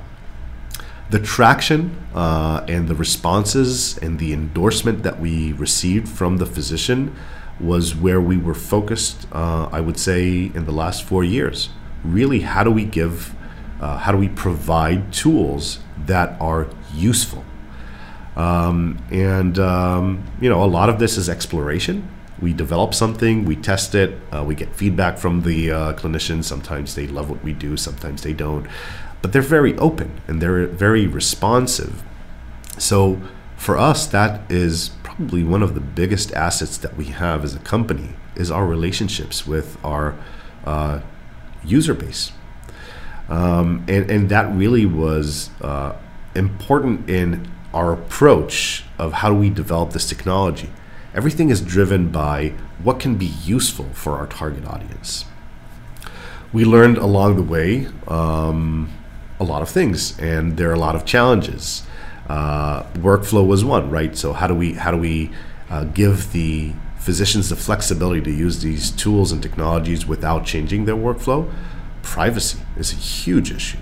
The 1.11 1.19
traction 1.19 1.97
uh, 2.15 2.65
and 2.67 2.89
the 2.89 2.95
responses 2.95 3.99
and 3.99 4.19
the 4.19 4.33
endorsement 4.33 5.03
that 5.03 5.21
we 5.21 5.53
received 5.53 6.09
from 6.09 6.39
the 6.39 6.47
physician 6.47 7.15
was 7.61 7.95
where 7.95 8.21
we 8.21 8.39
were 8.39 8.55
focused, 8.55 9.27
uh, 9.33 9.69
I 9.71 9.81
would 9.81 9.99
say, 9.99 10.51
in 10.55 10.65
the 10.65 10.73
last 10.73 11.05
four 11.05 11.23
years. 11.23 11.69
Really, 12.03 12.41
how 12.41 12.65
do 12.65 12.71
we 12.71 12.85
give, 12.85 13.35
uh, 13.81 13.99
how 13.99 14.13
do 14.13 14.19
we 14.19 14.29
provide 14.29 15.13
tools 15.13 15.81
that 16.07 16.41
are 16.41 16.69
useful? 16.95 17.45
Um, 18.37 19.03
and 19.11 19.59
um, 19.59 20.25
you 20.41 20.49
know, 20.49 20.63
a 20.63 20.67
lot 20.67 20.89
of 20.89 20.99
this 20.99 21.17
is 21.17 21.29
exploration. 21.29 22.09
We 22.41 22.53
develop 22.53 22.93
something, 22.93 23.47
we 23.47 23.57
test 23.57 23.95
it, 23.95 24.19
uh, 24.31 24.45
we 24.45 24.55
get 24.55 24.75
feedback 24.77 25.17
from 25.17 25.43
the 25.43 25.71
uh, 25.71 25.93
clinicians. 25.95 26.45
Sometimes 26.45 26.95
they 26.95 27.07
love 27.07 27.31
what 27.31 27.43
we 27.43 27.55
do, 27.55 27.79
sometimes 27.79 28.23
they 28.23 28.35
don't. 28.35 28.67
But 29.23 29.33
they're 29.33 29.41
very 29.41 29.77
open 29.79 30.21
and 30.29 30.43
they're 30.43 30.67
very 30.67 31.07
responsive. 31.07 32.03
So 32.77 33.21
for 33.57 33.79
us, 33.79 34.07
that 34.09 34.51
is 34.53 34.91
probably 35.03 35.43
one 35.43 35.63
of 35.63 35.75
the 35.75 35.81
biggest 35.81 36.33
assets 36.35 36.77
that 36.79 36.95
we 36.95 37.07
have 37.07 37.43
as 37.43 37.55
a 37.55 37.59
company 37.61 38.11
is 38.35 38.51
our 38.51 38.67
relationships 38.67 39.47
with 39.47 39.79
our 39.83 40.15
uh, 40.67 41.01
user 41.65 41.95
base. 41.95 42.33
Um, 43.29 43.85
and, 43.89 44.11
and 44.11 44.29
that 44.29 44.55
really 44.55 44.87
was 44.87 45.51
uh, 45.61 45.97
important 46.35 47.11
in 47.11 47.51
our 47.75 47.93
approach 47.93 48.85
of 48.99 49.15
how 49.15 49.31
do 49.31 49.35
we 49.35 49.51
develop 49.51 49.93
this 49.93 50.09
technology. 50.09 50.71
Everything 51.15 51.51
is 51.51 51.61
driven 51.61 52.11
by 52.11 52.53
what 52.83 53.01
can 53.01 53.17
be 53.17 53.27
useful 53.27 53.87
for 53.93 54.17
our 54.17 54.27
target 54.27 54.67
audience. 54.67 55.25
We 56.53 56.65
learned 56.65 56.99
along 56.99 57.37
the 57.37 57.43
way 57.43 57.89
um, 58.07 58.93
a 59.41 59.45
lot 59.45 59.63
of 59.63 59.69
things, 59.69 60.19
and 60.19 60.57
there 60.57 60.71
are 60.71 60.75
a 60.75 60.79
lot 60.79 60.95
of 60.95 61.05
challenges. 61.05 61.83
Uh, 62.29 62.85
workflow 62.95 63.47
was 63.47 63.65
one, 63.65 63.91
right? 63.91 64.17
So 64.17 64.33
how 64.33 64.47
do 64.47 64.55
we 64.55 64.75
how 64.75 64.91
do 64.91 64.97
we 64.97 65.31
uh, 65.71 65.85
give 65.85 66.33
the 66.33 66.73
physicians 66.99 67.49
the 67.49 67.57
flexibility 67.57 68.21
to 68.23 68.31
use 68.31 68.63
these 68.63 68.91
tools 68.91 69.33
and 69.33 69.43
technologies 69.43 70.07
without 70.07 70.45
changing 70.45 70.85
their 70.85 70.97
workflow? 70.97 71.53
Privacy 72.07 72.61
is 72.79 72.93
a 72.93 72.97
huge 72.97 73.51
issue, 73.51 73.79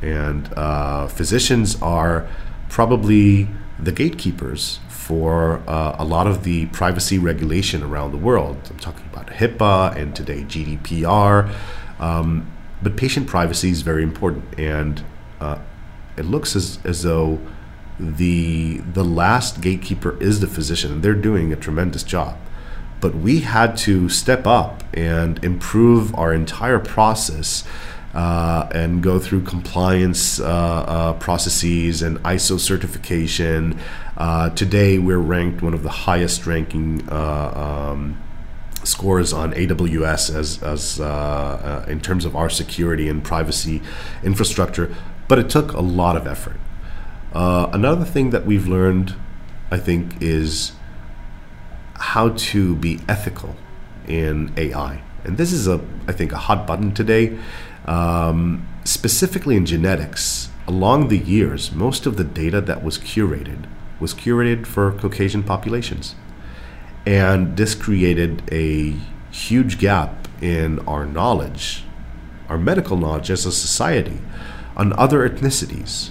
and 0.00 0.52
uh, 0.54 1.06
physicians 1.06 1.80
are 1.82 2.26
probably 2.70 3.46
the 3.78 3.92
gatekeepers 3.92 4.80
for 4.88 5.62
uh, 5.68 5.94
a 5.98 6.04
lot 6.04 6.26
of 6.26 6.44
the 6.44 6.64
privacy 6.66 7.18
regulation 7.18 7.82
around 7.82 8.10
the 8.10 8.16
world. 8.16 8.56
I'm 8.70 8.78
talking 8.78 9.04
about 9.12 9.26
HIPAA 9.26 9.94
and 9.96 10.16
today 10.16 10.44
GDPR. 10.44 11.52
Um, 12.00 12.50
but 12.82 12.96
patient 12.96 13.28
privacy 13.28 13.68
is 13.68 13.82
very 13.82 14.02
important, 14.02 14.58
and 14.58 15.04
uh, 15.38 15.58
it 16.16 16.24
looks 16.24 16.56
as, 16.56 16.78
as 16.84 17.02
though 17.02 17.38
the 18.00 18.78
the 18.78 19.04
last 19.04 19.60
gatekeeper 19.60 20.20
is 20.22 20.40
the 20.40 20.46
physician, 20.46 20.90
and 20.90 21.02
they're 21.02 21.14
doing 21.14 21.52
a 21.52 21.56
tremendous 21.56 22.02
job. 22.02 22.38
But 23.00 23.14
we 23.14 23.40
had 23.40 23.76
to 23.78 24.08
step 24.08 24.46
up 24.46 24.81
and 24.94 25.42
improve 25.44 26.14
our 26.14 26.32
entire 26.32 26.78
process 26.78 27.64
uh, 28.14 28.68
and 28.72 29.02
go 29.02 29.18
through 29.18 29.42
compliance 29.42 30.38
uh, 30.38 30.44
uh, 30.44 31.12
processes 31.14 32.02
and 32.02 32.18
ISO 32.18 32.58
certification. 32.58 33.78
Uh, 34.16 34.50
today, 34.50 34.98
we're 34.98 35.18
ranked 35.18 35.62
one 35.62 35.74
of 35.74 35.82
the 35.82 35.90
highest 35.90 36.46
ranking 36.46 37.08
uh, 37.08 37.90
um, 37.92 38.22
scores 38.84 39.32
on 39.32 39.52
AWS 39.52 40.34
as, 40.34 40.62
as 40.62 41.00
uh, 41.00 41.84
in 41.88 42.00
terms 42.00 42.24
of 42.24 42.36
our 42.36 42.50
security 42.50 43.08
and 43.08 43.24
privacy 43.24 43.80
infrastructure, 44.22 44.94
but 45.28 45.38
it 45.38 45.48
took 45.48 45.72
a 45.72 45.80
lot 45.80 46.16
of 46.16 46.26
effort. 46.26 46.58
another 47.32 48.04
thing 48.04 48.30
that 48.30 48.44
we've 48.44 48.68
learned, 48.68 49.14
I 49.70 49.78
think, 49.78 50.20
is 50.20 50.72
how 51.94 52.30
to 52.30 52.74
be 52.76 53.00
ethical 53.08 53.56
in 54.08 54.52
AI. 54.56 55.02
And 55.24 55.36
this 55.36 55.52
is 55.52 55.68
a, 55.68 55.80
I 56.08 56.12
think, 56.12 56.32
a 56.32 56.38
hot 56.38 56.66
button 56.66 56.92
today. 56.92 57.38
Um, 57.86 58.68
specifically 58.84 59.56
in 59.56 59.66
genetics, 59.66 60.50
along 60.66 61.08
the 61.08 61.18
years, 61.18 61.72
most 61.72 62.06
of 62.06 62.16
the 62.16 62.24
data 62.24 62.60
that 62.60 62.82
was 62.82 62.98
curated 62.98 63.66
was 64.02 64.12
curated 64.12 64.66
for 64.66 64.92
Caucasian 64.92 65.44
populations. 65.44 66.16
And 67.06 67.56
this 67.56 67.74
created 67.74 68.42
a 68.50 68.96
huge 69.30 69.78
gap 69.78 70.28
in 70.42 70.80
our 70.80 71.06
knowledge, 71.06 71.84
our 72.48 72.58
medical 72.58 72.96
knowledge 72.96 73.30
as 73.30 73.46
a 73.46 73.52
society, 73.52 74.18
on 74.76 74.92
other 74.94 75.28
ethnicities. 75.28 76.10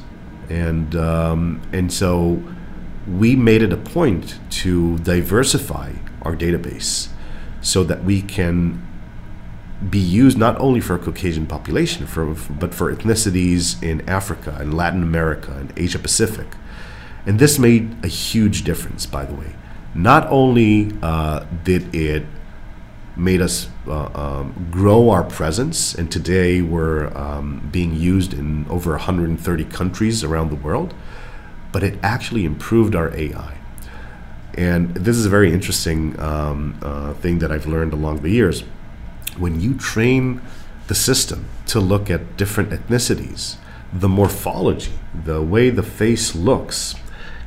And, 0.49 0.95
um, 0.95 1.61
and 1.73 1.91
so 1.91 2.41
we 3.07 3.35
made 3.35 3.61
it 3.61 3.73
a 3.73 3.77
point 3.77 4.39
to 4.61 4.97
diversify 4.99 5.93
our 6.21 6.35
database 6.35 7.09
so 7.61 7.83
that 7.83 8.03
we 8.03 8.21
can 8.21 8.87
be 9.89 9.99
used 9.99 10.37
not 10.37 10.59
only 10.59 10.79
for 10.79 10.97
Caucasian 10.97 11.47
population, 11.47 12.05
for, 12.05 12.35
but 12.49 12.73
for 12.73 12.93
ethnicities 12.93 13.81
in 13.81 14.07
Africa 14.07 14.55
and 14.59 14.73
Latin 14.75 15.01
America 15.01 15.53
and 15.53 15.73
Asia 15.75 15.99
Pacific. 15.99 16.47
And 17.25 17.39
this 17.39 17.57
made 17.57 17.95
a 18.03 18.07
huge 18.07 18.63
difference, 18.63 19.05
by 19.05 19.25
the 19.25 19.33
way. 19.33 19.55
Not 19.93 20.27
only 20.27 20.91
uh, 21.01 21.45
did 21.63 21.93
it 21.93 22.25
made 23.15 23.41
us 23.41 23.69
uh, 23.87 24.09
um, 24.15 24.67
grow 24.71 25.09
our 25.09 25.23
presence, 25.23 25.93
and 25.93 26.11
today 26.11 26.61
we're 26.61 27.15
um, 27.15 27.67
being 27.71 27.95
used 27.95 28.33
in 28.33 28.65
over 28.69 28.91
130 28.91 29.65
countries 29.65 30.23
around 30.23 30.49
the 30.49 30.55
world, 30.55 30.93
but 31.71 31.83
it 31.83 31.99
actually 32.01 32.45
improved 32.45 32.95
our 32.95 33.13
AI. 33.15 33.57
And 34.53 34.93
this 34.95 35.17
is 35.17 35.25
a 35.25 35.29
very 35.29 35.53
interesting 35.53 36.19
um, 36.19 36.77
uh, 36.81 37.13
thing 37.15 37.39
that 37.39 37.51
I've 37.51 37.65
learned 37.65 37.93
along 37.93 38.21
the 38.21 38.29
years 38.29 38.63
when 39.37 39.59
you 39.59 39.73
train 39.75 40.41
the 40.87 40.95
system 40.95 41.45
to 41.67 41.79
look 41.79 42.09
at 42.09 42.37
different 42.37 42.69
ethnicities, 42.69 43.55
the 43.93 44.09
morphology, 44.09 44.91
the 45.25 45.41
way 45.41 45.69
the 45.69 45.83
face 45.83 46.35
looks, 46.35 46.95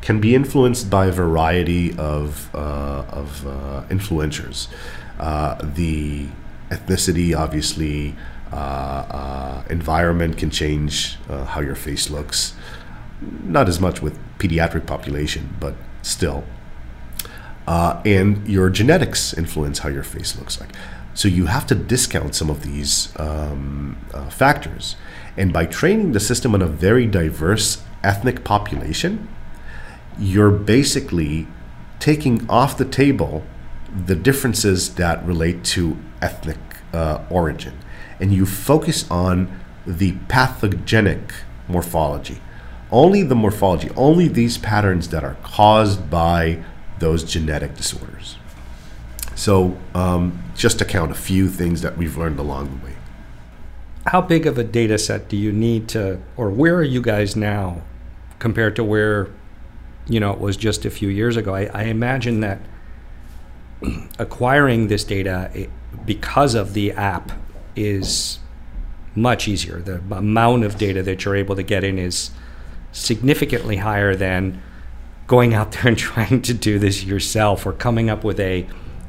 can 0.00 0.20
be 0.20 0.34
influenced 0.34 0.90
by 0.90 1.06
a 1.06 1.12
variety 1.12 1.96
of, 1.96 2.54
uh, 2.54 3.04
of 3.08 3.46
uh, 3.46 3.84
influencers. 3.88 4.68
Uh, 5.18 5.54
the 5.62 6.26
ethnicity, 6.70 7.36
obviously, 7.36 8.14
uh, 8.52 8.56
uh, 8.56 9.64
environment 9.70 10.36
can 10.36 10.50
change 10.50 11.16
how 11.46 11.60
your 11.60 11.74
face 11.74 12.10
looks. 12.10 12.54
Not 13.20 13.68
as 13.68 13.80
much 13.80 14.02
with 14.02 14.18
pediatric 14.38 14.86
population, 14.86 15.56
but 15.58 15.74
still. 16.02 16.44
And 18.04 18.46
your 18.48 18.70
genetics 18.70 19.32
influence 19.34 19.80
how 19.80 19.88
your 19.88 20.02
face 20.02 20.38
looks 20.38 20.60
like. 20.60 20.70
So 21.14 21.28
you 21.28 21.46
have 21.46 21.66
to 21.68 21.74
discount 21.74 22.34
some 22.34 22.50
of 22.50 22.62
these 22.62 23.12
um, 23.18 23.96
uh, 24.12 24.28
factors. 24.30 24.96
And 25.36 25.52
by 25.52 25.66
training 25.66 26.12
the 26.12 26.20
system 26.20 26.54
on 26.54 26.62
a 26.62 26.66
very 26.66 27.06
diverse 27.06 27.82
ethnic 28.02 28.44
population, 28.44 29.28
you're 30.18 30.50
basically 30.50 31.46
taking 32.00 32.48
off 32.50 32.76
the 32.76 32.84
table 32.84 33.44
the 34.06 34.16
differences 34.16 34.96
that 34.96 35.24
relate 35.24 35.62
to 35.64 35.96
ethnic 36.20 36.58
uh, 36.92 37.20
origin. 37.30 37.74
And 38.20 38.32
you 38.32 38.44
focus 38.44 39.08
on 39.10 39.60
the 39.86 40.12
pathogenic 40.28 41.32
morphology. 41.68 42.40
Only 42.90 43.22
the 43.22 43.34
morphology, 43.34 43.90
only 43.96 44.28
these 44.28 44.58
patterns 44.58 45.08
that 45.08 45.24
are 45.24 45.36
caused 45.42 46.10
by 46.10 46.62
those 46.98 47.24
genetic 47.24 47.76
disorders. 47.76 48.36
So, 49.34 49.76
um, 49.94 50.42
just 50.54 50.78
to 50.78 50.84
count 50.84 51.10
a 51.10 51.14
few 51.14 51.48
things 51.48 51.82
that 51.82 51.96
we've 51.96 52.16
learned 52.16 52.38
along 52.38 52.78
the 52.78 52.86
way. 52.86 52.92
How 54.06 54.20
big 54.20 54.46
of 54.46 54.58
a 54.58 54.64
data 54.64 54.98
set 54.98 55.28
do 55.28 55.36
you 55.36 55.50
need 55.52 55.88
to, 55.88 56.20
or 56.36 56.50
where 56.50 56.76
are 56.76 56.84
you 56.84 57.02
guys 57.02 57.34
now 57.34 57.82
compared 58.38 58.76
to 58.76 58.84
where, 58.84 59.28
you 60.06 60.20
know, 60.20 60.32
it 60.32 60.38
was 60.38 60.56
just 60.56 60.84
a 60.84 60.90
few 60.90 61.08
years 61.08 61.36
ago? 61.36 61.54
I, 61.54 61.64
I 61.74 61.82
imagine 61.84 62.40
that 62.40 62.60
acquiring 64.18 64.88
this 64.88 65.04
data 65.04 65.68
because 66.04 66.54
of 66.54 66.74
the 66.74 66.92
app 66.92 67.32
is 67.74 68.38
much 69.16 69.48
easier. 69.48 69.80
The 69.80 69.96
amount 70.14 70.64
of 70.64 70.76
data 70.76 71.02
that 71.02 71.24
you're 71.24 71.36
able 71.36 71.56
to 71.56 71.62
get 71.62 71.82
in 71.84 71.98
is 71.98 72.30
significantly 72.92 73.76
higher 73.76 74.14
than 74.14 74.62
going 75.26 75.54
out 75.54 75.72
there 75.72 75.88
and 75.88 75.98
trying 76.12 76.42
to 76.42 76.54
do 76.54 76.78
this 76.78 77.04
yourself 77.04 77.66
or 77.66 77.72
coming 77.72 78.10
up 78.10 78.24
with 78.24 78.40
a 78.40 78.66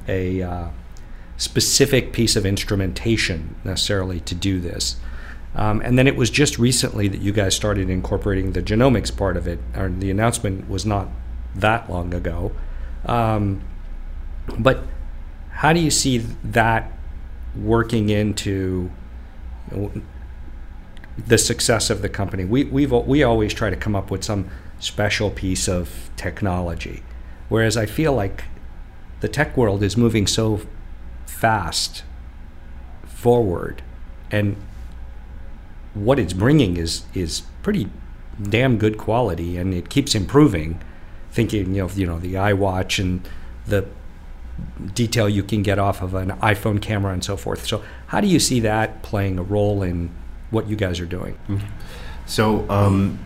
a 0.08 0.42
uh, 0.42 0.68
specific 1.38 2.14
piece 2.14 2.36
of 2.36 2.46
instrumentation 2.46 3.56
necessarily 3.64 4.20
to 4.22 4.36
do 4.36 4.60
this. 4.60 4.98
Um, 5.56 5.82
and 5.82 5.98
then 5.98 6.06
it 6.06 6.16
was 6.16 6.30
just 6.30 6.60
recently 6.60 7.08
that 7.08 7.22
you 7.22 7.32
guys 7.32 7.56
started 7.56 7.90
incorporating 7.90 8.52
the 8.52 8.62
genomics 8.62 9.16
part 9.16 9.38
of 9.38 9.48
it, 9.48 9.60
or 9.76 9.90
the 9.90 10.12
announcement 10.12 10.70
was 10.70 10.86
not 10.86 11.08
that 11.56 11.90
long 11.90 12.14
ago. 12.14 12.52
Um, 13.06 13.62
but 14.60 14.84
how 15.52 15.72
do 15.72 15.80
you 15.80 15.92
see 15.92 16.18
that 16.18 16.92
working 17.56 18.10
into 18.10 18.92
the 21.18 21.38
success 21.38 21.90
of 21.90 22.02
the 22.02 22.10
company? 22.10 22.44
We 22.44 22.66
we've 22.66 22.92
we 22.92 23.24
always 23.24 23.54
try 23.54 23.70
to 23.70 23.78
come 23.78 23.96
up 23.96 24.12
with 24.12 24.26
some 24.26 24.50
special 24.80 25.30
piece 25.32 25.68
of 25.68 26.10
technology, 26.16 27.04
whereas 27.50 27.78
I 27.78 27.86
feel 27.86 28.14
like 28.14 28.46
the 29.22 29.28
tech 29.28 29.56
world 29.56 29.82
is 29.84 29.96
moving 29.98 30.28
so 30.28 30.62
fast 31.26 32.04
forward, 33.06 33.82
and 34.32 34.56
what 35.94 36.20
it's 36.20 36.34
bringing 36.34 36.78
is 36.78 37.04
is 37.14 37.44
pretty 37.64 37.90
damn 38.42 38.78
good 38.78 38.98
quality, 38.98 39.58
and 39.58 39.74
it 39.74 39.90
keeps 39.90 40.16
improving. 40.16 40.82
Thinking, 41.32 41.76
you 41.76 41.82
know, 41.82 41.90
you 41.94 42.06
know, 42.06 42.20
the 42.20 42.36
iWatch 42.36 42.98
and 42.98 43.28
the 43.68 43.86
detail 44.94 45.28
you 45.28 45.44
can 45.44 45.64
get 45.64 45.80
off 45.80 46.02
of 46.02 46.14
an 46.14 46.30
iPhone 46.42 46.82
camera 46.82 47.12
and 47.14 47.24
so 47.24 47.36
forth. 47.36 47.66
So, 47.66 47.84
how 48.08 48.22
do 48.22 48.28
you 48.28 48.40
see 48.40 48.60
that 48.62 49.02
playing 49.02 49.38
a 49.38 49.44
role 49.44 49.84
in 49.84 50.12
what 50.52 50.68
you 50.68 50.76
guys 50.76 51.00
are 51.00 51.06
doing? 51.06 51.38
So, 52.26 52.70
um, 52.70 53.20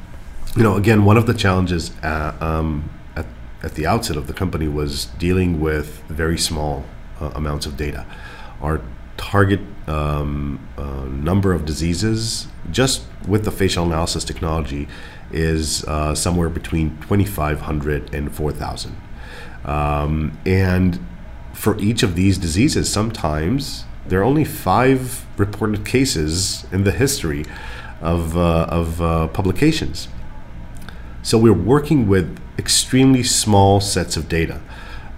you 0.55 0.63
know, 0.63 0.75
again, 0.75 1.05
one 1.05 1.17
of 1.17 1.27
the 1.27 1.33
challenges 1.33 1.91
uh, 2.01 2.35
um, 2.39 2.89
at, 3.15 3.25
at 3.61 3.75
the 3.75 3.85
outset 3.85 4.17
of 4.17 4.27
the 4.27 4.33
company 4.33 4.67
was 4.67 5.05
dealing 5.05 5.59
with 5.59 6.01
very 6.07 6.37
small 6.37 6.85
uh, 7.21 7.31
amounts 7.35 7.65
of 7.65 7.77
data. 7.77 8.05
Our 8.61 8.81
target 9.17 9.59
um, 9.87 10.67
uh, 10.77 11.05
number 11.05 11.53
of 11.53 11.65
diseases, 11.65 12.47
just 12.71 13.03
with 13.27 13.45
the 13.45 13.51
facial 13.51 13.85
analysis 13.85 14.23
technology, 14.23 14.87
is 15.31 15.83
uh, 15.85 16.15
somewhere 16.15 16.49
between 16.49 16.97
2,500 17.01 18.13
and 18.13 18.33
4,000. 18.33 18.95
Um, 19.65 20.37
and 20.45 20.99
for 21.53 21.77
each 21.79 22.01
of 22.01 22.15
these 22.15 22.37
diseases, 22.37 22.91
sometimes 22.91 23.85
there 24.07 24.19
are 24.19 24.23
only 24.23 24.45
five 24.45 25.25
reported 25.37 25.85
cases 25.85 26.65
in 26.71 26.85
the 26.85 26.91
history 26.91 27.45
of, 28.01 28.35
uh, 28.35 28.65
of 28.69 29.01
uh, 29.01 29.27
publications. 29.27 30.07
So 31.21 31.37
we're 31.37 31.53
working 31.53 32.07
with 32.07 32.39
extremely 32.57 33.23
small 33.23 33.81
sets 33.81 34.15
of 34.15 34.29
data. 34.29 34.61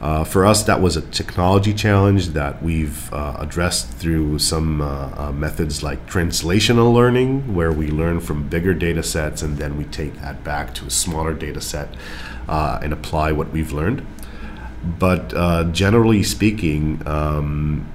Uh, 0.02 0.24
for 0.24 0.46
us, 0.46 0.64
that 0.64 0.82
was 0.82 0.98
a 0.98 1.02
technology 1.02 1.76
challenge 1.76 2.30
that 2.30 2.64
we've 2.64 3.14
uh, 3.14 3.36
addressed 3.38 3.92
through 3.92 4.40
some 4.40 4.82
uh, 4.82 5.12
uh 5.16 5.32
methods 5.32 5.84
like 5.84 6.08
translational 6.08 6.92
learning, 6.92 7.54
where 7.54 7.72
we 7.72 7.88
learn 7.88 8.20
from 8.20 8.50
bigger 8.50 8.74
data 8.74 9.04
sets 9.04 9.44
and 9.44 9.60
then 9.60 9.78
we 9.78 9.84
take 9.86 10.16
that 10.22 10.44
back 10.44 10.74
to 10.74 10.86
a 10.86 10.90
smaller 10.90 11.36
data 11.36 11.62
set 11.62 11.90
uh, 12.50 12.80
and 12.82 12.94
apply 12.94 13.32
what 13.32 13.52
we've 13.52 13.72
learned. 13.72 14.04
But 14.84 15.34
uh, 15.36 15.66
generally 15.66 16.24
speaking, 16.24 17.04
um, 17.06 17.88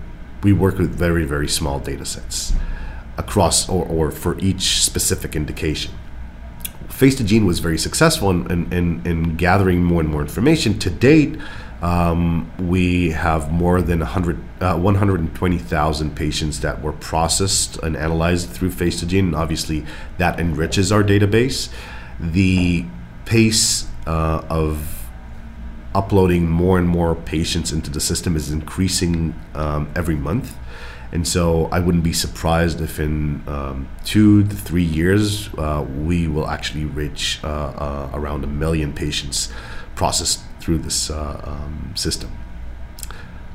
we 0.44 0.52
work 0.52 0.78
with 0.78 0.94
very, 0.94 1.24
very 1.24 1.48
small 1.48 1.80
data 1.80 2.04
sets 2.04 2.52
across 3.18 3.68
or, 3.68 3.84
or 3.84 4.12
for 4.12 4.38
each 4.38 4.80
specific 4.80 5.34
indication. 5.34 5.92
Face2Gene 6.98 7.44
was 7.44 7.58
very 7.58 7.76
successful 7.76 8.30
in, 8.30 8.50
in, 8.50 8.72
in, 8.72 9.06
in, 9.06 9.36
gathering 9.36 9.84
more 9.84 10.00
and 10.00 10.08
more 10.08 10.22
information. 10.22 10.78
To 10.78 10.88
date, 10.88 11.36
um, 11.82 12.50
we 12.58 13.10
have 13.10 13.52
more 13.52 13.82
than 13.82 13.98
100, 14.00 14.38
uh, 14.62 14.78
120,000 14.78 16.16
patients 16.16 16.60
that 16.60 16.80
were 16.80 16.94
processed 16.94 17.76
and 17.82 17.98
analyzed 17.98 18.48
through 18.48 18.70
Face2Gene. 18.70 19.18
And 19.18 19.36
obviously, 19.36 19.84
that 20.16 20.40
enriches 20.40 20.90
our 20.90 21.04
database. 21.04 21.68
The 22.18 22.86
pace 23.26 23.86
uh, 24.06 24.46
of 24.48 25.06
uploading 25.94 26.48
more 26.48 26.78
and 26.78 26.88
more 26.88 27.14
patients 27.14 27.72
into 27.72 27.90
the 27.90 28.00
system 28.00 28.36
is 28.36 28.50
increasing 28.50 29.34
um, 29.54 29.90
every 29.94 30.16
month. 30.16 30.56
And 31.12 31.26
so 31.26 31.66
I 31.66 31.80
wouldn't 31.80 32.04
be 32.04 32.12
surprised 32.12 32.80
if 32.80 32.98
in 32.98 33.42
um, 33.46 33.88
two 34.04 34.44
to 34.44 34.54
three 34.54 34.84
years 34.84 35.48
uh, 35.54 35.84
we 35.88 36.26
will 36.28 36.48
actually 36.48 36.84
reach 36.84 37.40
uh, 37.44 37.46
uh, 37.46 38.10
around 38.12 38.44
a 38.44 38.48
million 38.48 38.92
patients 38.92 39.52
processed 39.94 40.42
through 40.60 40.78
this 40.78 41.10
uh, 41.10 41.40
um, 41.44 41.92
system. 41.94 42.36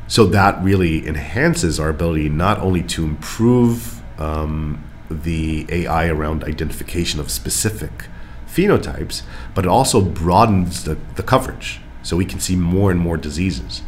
So 0.07 0.25
that 0.25 0.61
really 0.63 1.07
enhances 1.07 1.79
our 1.79 1.89
ability 1.89 2.29
not 2.29 2.59
only 2.59 2.83
to 2.83 3.03
improve 3.03 4.01
um, 4.19 4.83
the 5.09 5.65
AI 5.69 6.07
around 6.07 6.43
identification 6.43 7.19
of 7.19 7.29
specific 7.29 8.07
phenotypes, 8.47 9.23
but 9.53 9.65
it 9.65 9.69
also 9.69 10.01
broadens 10.01 10.83
the, 10.83 10.97
the 11.15 11.23
coverage 11.23 11.79
so 12.03 12.17
we 12.17 12.25
can 12.25 12.39
see 12.39 12.55
more 12.55 12.91
and 12.91 12.99
more 12.99 13.17
diseases. 13.17 13.81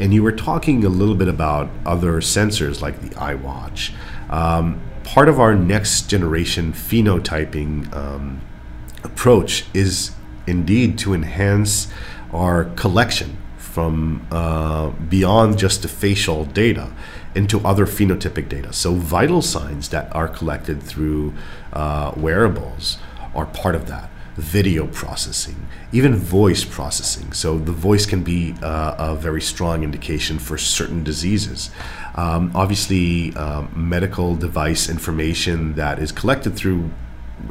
And 0.00 0.14
you 0.14 0.22
were 0.22 0.32
talking 0.32 0.82
a 0.84 0.88
little 0.88 1.14
bit 1.14 1.28
about 1.28 1.70
other 1.84 2.14
sensors 2.22 2.80
like 2.80 3.02
the 3.02 3.10
iWatch. 3.10 3.92
Um, 4.30 4.80
part 5.04 5.28
of 5.28 5.38
our 5.38 5.54
next 5.54 6.08
generation 6.08 6.72
phenotyping 6.72 7.94
um, 7.94 8.40
approach 9.04 9.66
is 9.74 10.12
indeed 10.46 10.98
to 11.00 11.12
enhance 11.12 11.92
our 12.32 12.64
collection 12.76 13.36
from 13.58 14.26
uh, 14.30 14.88
beyond 14.88 15.58
just 15.58 15.82
the 15.82 15.88
facial 15.88 16.46
data 16.46 16.92
into 17.34 17.60
other 17.60 17.86
phenotypic 17.86 18.48
data. 18.48 18.72
So, 18.72 18.94
vital 18.94 19.42
signs 19.42 19.90
that 19.90 20.14
are 20.16 20.28
collected 20.28 20.82
through 20.82 21.34
uh, 21.72 22.12
wearables 22.16 22.98
are 23.34 23.46
part 23.46 23.74
of 23.74 23.86
that 23.86 24.09
video 24.36 24.86
processing, 24.86 25.66
even 25.92 26.14
voice 26.14 26.64
processing. 26.64 27.32
So 27.32 27.58
the 27.58 27.72
voice 27.72 28.06
can 28.06 28.22
be 28.22 28.54
uh, 28.62 28.94
a 28.98 29.16
very 29.16 29.42
strong 29.42 29.82
indication 29.82 30.38
for 30.38 30.56
certain 30.56 31.04
diseases. 31.04 31.70
Um, 32.14 32.52
obviously, 32.54 33.34
uh, 33.36 33.62
medical 33.74 34.36
device 34.36 34.88
information 34.88 35.74
that 35.74 35.98
is 35.98 36.12
collected 36.12 36.56
through 36.56 36.90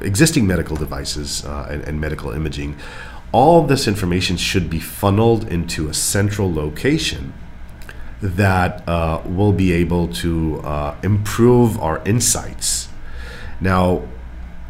existing 0.02 0.46
medical 0.46 0.76
devices 0.76 1.46
uh, 1.46 1.68
and, 1.70 1.84
and, 1.84 2.00
medical 2.00 2.32
imaging, 2.32 2.78
all 3.32 3.64
this 3.64 3.88
information 3.88 4.38
should 4.38 4.70
be 4.70 4.80
funneled 4.80 5.48
into 5.48 5.90
a 5.90 5.94
central 5.94 6.52
location 6.54 7.34
that 8.22 8.88
uh, 8.88 9.22
will 9.26 9.54
be 9.54 9.72
able 9.72 10.08
to 10.08 10.60
uh, 10.62 10.96
improve 11.04 11.80
our 11.80 12.02
insights. 12.06 12.90
Now, 13.62 14.04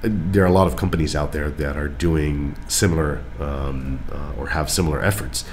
there 0.02 0.44
are 0.44 0.48
a 0.48 0.52
lot 0.52 0.68
of 0.68 0.76
companies 0.76 1.16
out 1.16 1.32
there 1.32 1.50
that 1.50 1.76
are 1.76 1.88
doing 1.88 2.56
similar 2.68 3.22
um, 3.40 4.00
uh, 4.12 4.34
or 4.38 4.50
have 4.50 4.70
similar 4.70 5.02
efforts. 5.02 5.46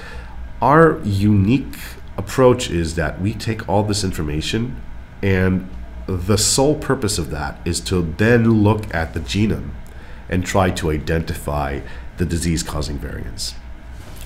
Our 0.62 1.00
unique 1.02 1.78
approach 2.16 2.70
is 2.70 2.94
that 2.94 3.20
we 3.20 3.34
take 3.34 3.68
all 3.68 3.82
this 3.82 4.04
information 4.04 4.80
and 5.22 5.68
the 6.06 6.38
sole 6.38 6.76
purpose 6.76 7.18
of 7.18 7.30
that 7.30 7.58
is 7.64 7.80
to 7.80 8.02
then 8.02 8.62
look 8.62 8.94
at 8.94 9.12
the 9.12 9.20
genome 9.20 9.70
and 10.28 10.44
try 10.44 10.70
to 10.70 10.90
identify 10.90 11.80
the 12.16 12.24
disease 12.24 12.62
causing 12.62 12.98
variants. 12.98 13.54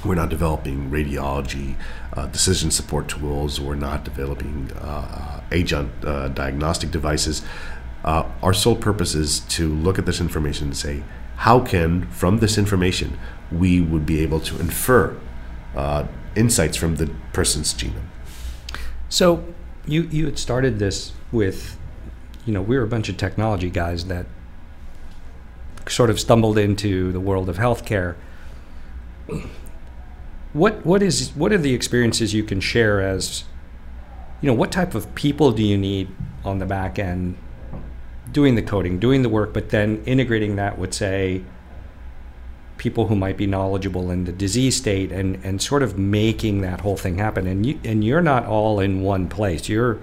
We're 0.05 0.15
not 0.15 0.29
developing 0.29 0.91
radiology 0.91 1.77
uh, 2.15 2.27
decision 2.27 2.71
support 2.71 3.09
tools. 3.09 3.61
We're 3.61 3.75
not 3.75 4.05
developing 4.05 4.73
uh, 4.73 5.43
agent 5.53 5.93
uh, 6.05 6.29
diagnostic 6.29 6.91
devices. 6.91 7.43
Uh, 8.05 8.29
our 8.43 8.55
sole 8.55 8.77
purpose 8.77 9.15
is 9.15 9.41
to 9.41 9.69
look 9.69 9.99
at 9.99 10.07
this 10.07 10.21
information 10.21 10.69
and 10.69 10.77
say, 10.77 11.03
how 11.37 11.61
can, 11.61 12.07
from 12.11 12.39
this 12.39 12.57
information, 12.59 13.19
we 13.51 13.81
would 13.81 14.07
be 14.07 14.21
able 14.21 14.41
to 14.41 14.59
infer 14.59 15.17
uh, 15.77 16.07
insights 16.35 16.77
from 16.77 16.97
the 16.97 17.11
person's 17.33 17.75
genome. 17.75 18.09
So, 19.09 19.45
you 19.87 20.03
you 20.03 20.27
had 20.27 20.39
started 20.39 20.79
this 20.79 21.13
with, 21.33 21.77
you 22.47 22.53
know, 22.53 22.63
we 22.63 22.77
were 22.77 22.85
a 22.85 22.89
bunch 22.89 23.09
of 23.09 23.17
technology 23.17 23.71
guys 23.71 24.05
that 24.07 24.27
sort 25.89 26.11
of 26.11 26.21
stumbled 26.21 26.59
into 26.59 27.11
the 27.13 27.21
world 27.21 27.49
of 27.49 27.57
healthcare. 27.57 28.17
What 30.53 30.85
what 30.85 31.03
is 31.03 31.31
what 31.35 31.53
are 31.53 31.59
the 31.59 31.75
experiences 31.75 32.35
you 32.35 32.45
can 32.45 32.61
share 32.61 33.01
as, 33.01 33.45
you 34.41 34.47
know, 34.47 34.55
what 34.55 34.71
type 34.71 34.95
of 34.95 35.15
people 35.15 35.53
do 35.53 35.63
you 35.63 35.79
need 35.79 36.09
on 36.45 36.59
the 36.59 36.67
back 36.67 36.99
end 36.99 37.37
doing 38.33 38.55
the 38.55 38.63
coding, 38.63 38.99
doing 38.99 39.23
the 39.23 39.29
work, 39.29 39.53
but 39.53 39.71
then 39.71 40.03
integrating 40.05 40.57
that 40.57 40.79
with, 40.79 40.95
say, 40.95 41.43
people 42.81 43.09
who 43.09 43.15
might 43.15 43.37
be 43.37 43.47
knowledgeable 43.47 44.11
in 44.11 44.25
the 44.25 44.33
disease 44.33 44.75
state 44.75 45.13
and, 45.13 45.39
and 45.45 45.61
sort 45.61 45.83
of 45.83 45.99
making 45.99 46.63
that 46.63 46.81
whole 46.81 46.97
thing 46.97 47.19
happen. 47.19 47.47
And 47.47 47.67
you 47.67 47.79
and 47.85 48.03
you're 48.03 48.23
not 48.23 48.47
all 48.47 48.81
in 48.81 49.03
one 49.03 49.29
place. 49.29 49.69
You're 49.69 50.01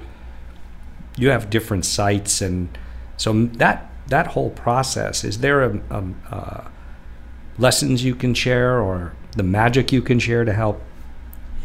you 1.18 1.32
have 1.32 1.50
different 1.50 1.86
sites, 1.86 2.40
and 2.40 2.78
so 3.18 3.34
that 3.34 3.90
that 4.10 4.28
whole 4.28 4.52
process 4.52 5.24
is 5.24 5.40
there 5.40 5.64
a, 5.64 5.82
a, 6.30 6.72
lessons 7.58 8.04
you 8.04 8.14
can 8.14 8.36
share 8.36 8.80
or 8.80 9.14
the 9.32 9.44
magic 9.44 9.92
you 9.92 10.04
can 10.04 10.20
share 10.20 10.46
to 10.46 10.54
help 10.54 10.80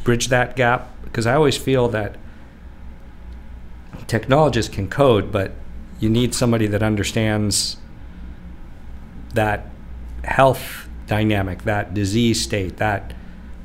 bridge 0.05 0.29
that 0.29 0.57
gap? 0.57 0.88
Because 1.05 1.27
I 1.27 1.35
always 1.35 1.59
feel 1.59 1.88
that 1.88 2.16
technologists 4.07 4.75
can 4.75 4.88
code, 4.88 5.31
but 5.31 5.53
you 6.03 6.11
need 6.11 6.35
somebody 6.35 6.67
that 6.67 6.83
understands 6.83 7.77
that 9.35 9.67
health 10.25 10.88
dynamic, 11.07 11.62
that 11.62 11.95
disease 11.95 12.43
state, 12.43 12.79
that 12.79 13.15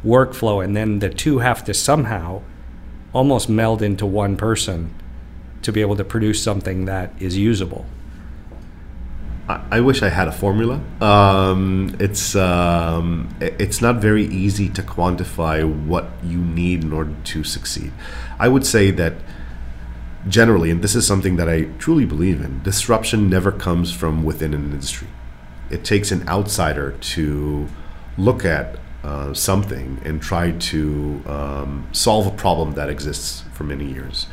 workflow, 0.06 0.64
and 0.64 0.76
then 0.76 1.00
the 1.00 1.10
two 1.10 1.40
have 1.40 1.64
to 1.64 1.74
somehow 1.74 2.44
almost 3.12 3.50
meld 3.50 3.82
into 3.82 4.06
one 4.06 4.38
person 4.38 4.94
to 5.64 5.72
be 5.72 5.82
able 5.82 5.96
to 5.96 6.04
produce 6.04 6.42
something 6.42 6.86
that 6.86 7.12
is 7.20 7.36
usable. 7.36 7.88
I, 9.50 9.80
wish 9.80 10.04
I 10.04 10.10
had 10.10 10.28
a 10.28 10.32
formula. 10.34 10.82
Um, 11.00 11.96
it's 12.02 12.36
um, 12.36 13.30
it's 13.40 13.82
not 13.82 13.96
very 13.96 14.26
easy 14.26 14.68
to 14.70 14.82
quantify 14.84 15.64
what 15.86 16.10
you 16.22 16.38
need 16.38 16.84
in 16.84 16.92
order 16.92 17.16
to 17.32 17.46
succeed. 17.46 17.94
I 18.40 18.50
would 18.50 18.66
say 18.66 18.92
that 18.92 19.14
generally, 20.28 20.72
and 20.72 20.82
this 20.82 20.96
is 20.96 21.06
something 21.06 21.36
that 21.38 21.50
I 21.50 21.64
truly 21.80 22.06
believe 22.06 22.42
in, 22.42 22.62
disruption 22.64 23.30
never 23.30 23.52
comes 23.52 23.94
from 23.94 24.24
within 24.24 24.54
an 24.54 24.72
industry. 24.72 25.08
It 25.70 25.84
takes 25.84 26.12
an 26.12 26.28
outsider 26.28 26.92
to 26.92 27.68
look 28.18 28.46
at 28.46 28.80
uh, 29.04 29.34
something 29.34 30.02
and 30.04 30.22
try 30.22 30.52
to 30.52 31.22
um, 31.28 31.88
solve 31.92 32.28
a 32.28 32.32
problem 32.32 32.74
that 32.74 32.90
exists 32.90 33.44
for 33.54 33.64
many 33.64 33.86
years. 33.86 34.28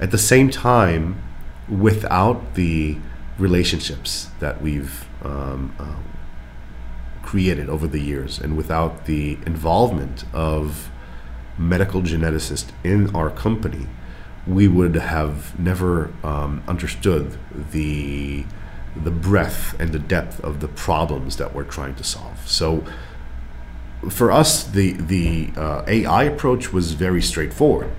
At 0.00 0.10
the 0.10 0.18
same 0.18 0.50
time, 0.50 1.22
without 1.68 2.54
the 2.54 2.98
relationships 3.38 4.28
that 4.40 4.60
we've 4.60 5.06
um, 5.22 5.74
uh, 5.78 5.96
created 7.22 7.68
over 7.68 7.86
the 7.86 8.00
years 8.00 8.38
and 8.38 8.56
without 8.56 9.06
the 9.06 9.38
involvement 9.46 10.24
of 10.32 10.90
medical 11.58 12.02
geneticists 12.02 12.70
in 12.82 13.14
our 13.14 13.30
company, 13.30 13.86
we 14.54 14.68
would 14.68 14.94
have 14.96 15.58
never 15.58 16.12
um, 16.24 16.62
understood 16.66 17.38
the 17.72 18.44
the 19.04 19.10
breadth 19.10 19.78
and 19.78 19.92
the 19.92 19.98
depth 20.00 20.40
of 20.40 20.58
the 20.60 20.66
problems 20.66 21.36
that 21.36 21.54
we're 21.54 21.64
trying 21.64 21.94
to 21.94 22.02
solve. 22.02 22.36
So, 22.48 22.84
for 24.10 24.32
us, 24.32 24.64
the 24.64 24.92
the 24.92 25.50
uh, 25.56 25.84
AI 25.86 26.24
approach 26.24 26.72
was 26.72 26.92
very 26.92 27.22
straightforward, 27.22 27.92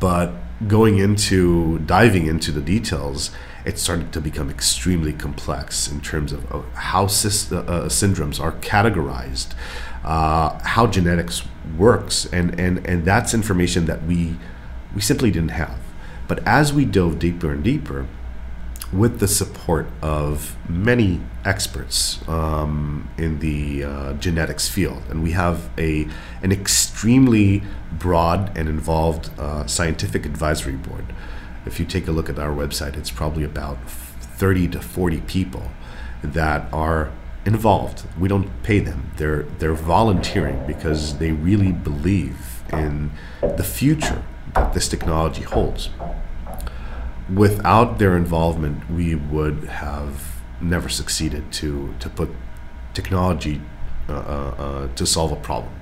but 0.00 0.32
going 0.66 0.98
into 0.98 1.78
diving 1.80 2.26
into 2.26 2.52
the 2.52 2.60
details, 2.60 3.30
it 3.64 3.78
started 3.78 4.12
to 4.12 4.20
become 4.20 4.50
extremely 4.50 5.12
complex 5.12 5.90
in 5.90 6.00
terms 6.00 6.32
of, 6.32 6.44
how 6.74 7.04
uh, 7.04 7.06
uh, 7.06 7.08
syndromes 7.88 8.40
are 8.40 8.52
categorized, 8.52 9.54
uh, 10.04 10.58
how 10.60 10.86
genetics 10.86 11.42
works, 11.76 12.26
and, 12.26 12.58
and, 12.58 12.86
and 12.86 13.04
that's 13.04 13.34
information 13.34 13.86
that 13.86 14.04
we, 14.04 14.36
we 14.94 15.00
simply 15.00 15.30
didn't 15.30 15.50
have. 15.50 15.78
But 16.28 16.46
as 16.46 16.72
we 16.72 16.84
dove 16.84 17.18
deeper 17.18 17.52
and 17.52 17.62
deeper, 17.62 18.06
with 18.92 19.20
the 19.20 19.28
support 19.28 19.86
of 20.02 20.56
many 20.68 21.20
experts 21.44 22.26
um, 22.28 23.08
in 23.16 23.38
the 23.38 23.84
uh, 23.84 24.12
genetics 24.14 24.68
field, 24.68 25.02
and 25.08 25.22
we 25.22 25.30
have 25.30 25.70
a 25.78 26.08
an 26.42 26.50
extremely 26.50 27.62
broad 27.92 28.56
and 28.58 28.68
involved 28.68 29.30
uh, 29.38 29.64
scientific 29.66 30.26
advisory 30.26 30.74
board 30.74 31.06
if 31.66 31.78
you 31.78 31.86
take 31.86 32.08
a 32.08 32.12
look 32.12 32.28
at 32.28 32.38
our 32.38 32.50
website, 32.50 32.96
it's 32.96 33.10
probably 33.10 33.44
about 33.44 33.78
30 33.88 34.68
to 34.68 34.80
40 34.80 35.20
people 35.22 35.70
that 36.22 36.72
are 36.72 37.10
involved. 37.44 38.04
We 38.18 38.28
don't 38.28 38.62
pay 38.62 38.80
them. 38.80 39.10
They're 39.16 39.42
they're 39.58 39.74
volunteering 39.74 40.66
because 40.66 41.18
they 41.18 41.32
really 41.32 41.72
believe 41.72 42.62
in 42.72 43.10
the 43.42 43.64
future 43.64 44.22
that 44.54 44.72
this 44.72 44.88
technology 44.88 45.42
holds. 45.42 45.90
Without 47.32 47.98
their 47.98 48.16
involvement, 48.16 48.90
we 48.90 49.14
would 49.14 49.64
have 49.64 50.40
never 50.60 50.88
succeeded 50.88 51.50
to 51.52 51.94
to 52.00 52.08
put 52.10 52.28
technology 52.92 53.60
uh, 54.08 54.12
uh, 54.12 54.16
uh 54.16 54.88
to 54.94 55.06
solve 55.06 55.32
a 55.32 55.36
problem. 55.36 55.72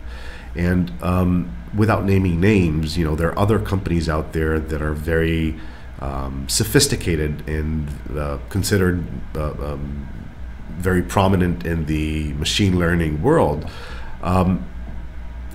And 0.55 0.93
um, 1.03 1.57
without 1.75 2.05
naming 2.05 2.41
names, 2.41 2.97
you 2.99 3.05
know, 3.05 3.15
there 3.15 3.29
are 3.29 3.39
other 3.39 3.59
companies 3.59 4.09
out 4.09 4.33
there 4.33 4.59
that 4.59 4.83
are 4.83 4.93
very 4.93 5.59
um, 6.01 6.49
sophisticated 6.49 7.49
and 7.49 7.89
uh, 8.17 8.39
considered 8.49 9.05
uh, 9.35 9.51
um, 9.73 10.09
very 10.71 11.03
prominent 11.03 11.67
in 11.67 11.87
the 11.87 12.33
machine 12.35 12.79
learning 12.79 13.23
world. 13.23 13.69
Um, 14.23 14.67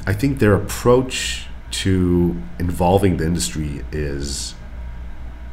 I 0.06 0.14
think 0.14 0.40
their 0.40 0.54
approach 0.54 1.48
to 1.74 2.42
involving 2.60 3.18
the 3.18 3.26
industry 3.26 3.84
is 3.92 4.56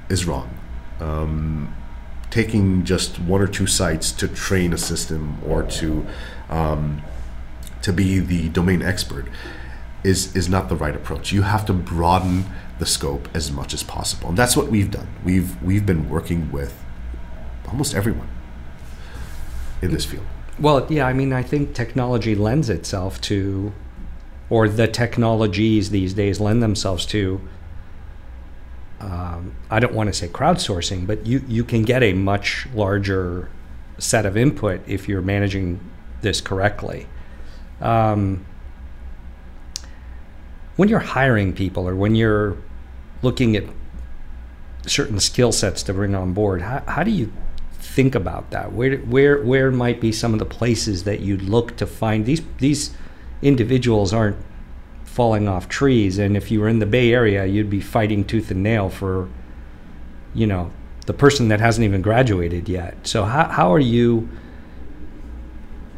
is 0.08 0.26
wrong. 0.26 0.58
Um, 1.00 1.74
taking 2.30 2.84
just 2.84 3.18
one 3.18 3.40
or 3.40 3.46
two 3.46 3.66
sites 3.66 4.12
to 4.12 4.28
train 4.28 4.72
a 4.72 4.78
system 4.78 5.38
or 5.46 5.62
to 5.62 6.06
um, 6.48 7.02
to 7.82 7.92
be 7.92 8.18
the 8.18 8.48
domain 8.50 8.82
expert 8.82 9.26
is 10.04 10.34
is 10.36 10.48
not 10.48 10.68
the 10.68 10.76
right 10.76 10.94
approach. 10.94 11.32
You 11.32 11.42
have 11.42 11.64
to 11.66 11.72
broaden 11.72 12.44
the 12.78 12.86
scope 12.86 13.28
as 13.34 13.50
much 13.50 13.74
as 13.74 13.82
possible, 13.82 14.28
and 14.28 14.38
that's 14.38 14.56
what 14.56 14.68
we've 14.68 14.90
done. 14.90 15.08
We've 15.24 15.60
we've 15.62 15.86
been 15.86 16.08
working 16.08 16.52
with 16.52 16.74
almost 17.68 17.94
everyone 17.94 18.28
in 19.80 19.92
this 19.92 20.04
field. 20.04 20.26
Well, 20.58 20.86
yeah, 20.90 21.06
I 21.06 21.14
mean, 21.14 21.32
I 21.32 21.42
think 21.42 21.74
technology 21.74 22.34
lends 22.34 22.68
itself 22.68 23.18
to, 23.22 23.72
or 24.50 24.68
the 24.68 24.88
technologies 24.88 25.90
these 25.90 26.12
days 26.12 26.40
lend 26.40 26.62
themselves 26.62 27.06
to. 27.06 27.40
Um, 29.00 29.54
I 29.70 29.80
don't 29.80 29.94
want 29.94 30.08
to 30.08 30.12
say 30.12 30.28
crowdsourcing, 30.28 31.06
but 31.06 31.24
you 31.24 31.42
you 31.48 31.64
can 31.64 31.82
get 31.82 32.02
a 32.02 32.12
much 32.12 32.66
larger 32.74 33.48
set 33.98 34.26
of 34.26 34.36
input 34.36 34.82
if 34.86 35.08
you're 35.08 35.22
managing 35.22 35.80
this 36.20 36.40
correctly. 36.40 37.06
Um, 37.80 38.44
when 40.76 40.88
you're 40.88 40.98
hiring 40.98 41.52
people 41.52 41.88
or 41.88 41.94
when 41.94 42.14
you're 42.14 42.56
looking 43.22 43.56
at 43.56 43.64
certain 44.86 45.20
skill 45.20 45.52
sets 45.52 45.82
to 45.84 45.94
bring 45.94 46.14
on 46.14 46.32
board, 46.32 46.62
how, 46.62 46.82
how 46.86 47.02
do 47.02 47.10
you 47.10 47.32
think 47.72 48.14
about 48.14 48.50
that? 48.50 48.72
Where, 48.72 48.96
where, 48.98 49.42
where 49.42 49.70
might 49.70 50.00
be 50.00 50.12
some 50.12 50.32
of 50.32 50.38
the 50.38 50.46
places 50.46 51.04
that 51.04 51.20
you'd 51.20 51.42
look 51.42 51.76
to 51.76 51.86
find 51.86 52.24
these, 52.24 52.42
these 52.58 52.92
individuals 53.42 54.12
aren't 54.12 54.36
falling 55.04 55.48
off 55.48 55.68
trees. 55.68 56.18
And 56.18 56.36
if 56.36 56.50
you 56.50 56.60
were 56.60 56.68
in 56.68 56.78
the 56.78 56.86
Bay 56.86 57.12
Area, 57.12 57.44
you'd 57.46 57.70
be 57.70 57.80
fighting 57.80 58.24
tooth 58.24 58.50
and 58.50 58.62
nail 58.62 58.88
for, 58.88 59.28
you 60.34 60.46
know, 60.46 60.70
the 61.06 61.12
person 61.12 61.48
that 61.48 61.60
hasn't 61.60 61.84
even 61.84 62.02
graduated 62.02 62.68
yet. 62.68 63.06
So 63.06 63.24
how, 63.24 63.48
how 63.48 63.72
are 63.72 63.80
you 63.80 64.28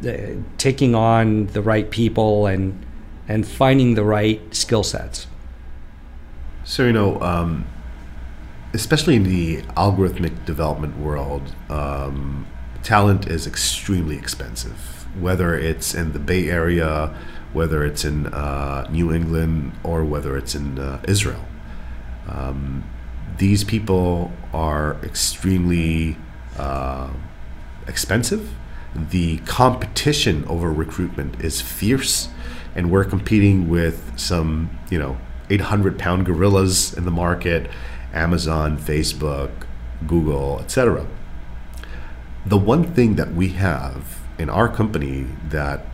uh, 0.07 0.41
taking 0.57 0.95
on 0.95 1.47
the 1.47 1.61
right 1.61 1.89
people 1.89 2.47
and 2.47 2.85
and 3.27 3.47
finding 3.47 3.95
the 3.95 4.03
right 4.03 4.41
skill 4.53 4.83
sets? 4.83 5.27
So, 6.65 6.85
you 6.85 6.93
know, 6.93 7.21
um, 7.21 7.65
especially 8.73 9.15
in 9.15 9.23
the 9.23 9.61
algorithmic 9.77 10.45
development 10.45 10.97
world, 10.97 11.55
um, 11.69 12.45
talent 12.81 13.27
is 13.27 13.47
extremely 13.47 14.17
expensive, 14.17 15.07
whether 15.19 15.57
it's 15.57 15.93
in 15.93 16.11
the 16.11 16.19
Bay 16.19 16.49
Area, 16.49 17.15
whether 17.53 17.85
it's 17.85 18.03
in 18.03 18.27
uh, 18.27 18.87
New 18.91 19.13
England, 19.13 19.73
or 19.83 20.03
whether 20.03 20.35
it's 20.37 20.55
in 20.55 20.79
uh, 20.79 21.01
Israel. 21.07 21.45
Um, 22.27 22.83
these 23.37 23.63
people 23.63 24.31
are 24.53 24.97
extremely 25.03 26.17
uh, 26.57 27.09
expensive. 27.87 28.53
The 28.95 29.37
competition 29.39 30.45
over 30.45 30.71
recruitment 30.71 31.41
is 31.43 31.61
fierce 31.61 32.29
and 32.75 32.91
we're 32.91 33.05
competing 33.05 33.69
with 33.69 34.17
some, 34.17 34.69
you 34.89 34.97
know, 34.97 35.17
800 35.49 35.99
pound 35.99 36.25
gorillas 36.25 36.93
in 36.93 37.05
the 37.05 37.11
market 37.11 37.69
Amazon, 38.13 38.77
Facebook, 38.77 39.49
Google, 40.05 40.59
etc. 40.59 41.07
The 42.45 42.57
one 42.57 42.93
thing 42.93 43.15
that 43.15 43.33
we 43.33 43.49
have 43.49 44.19
in 44.37 44.49
our 44.49 44.69
company 44.69 45.27
that 45.49 45.85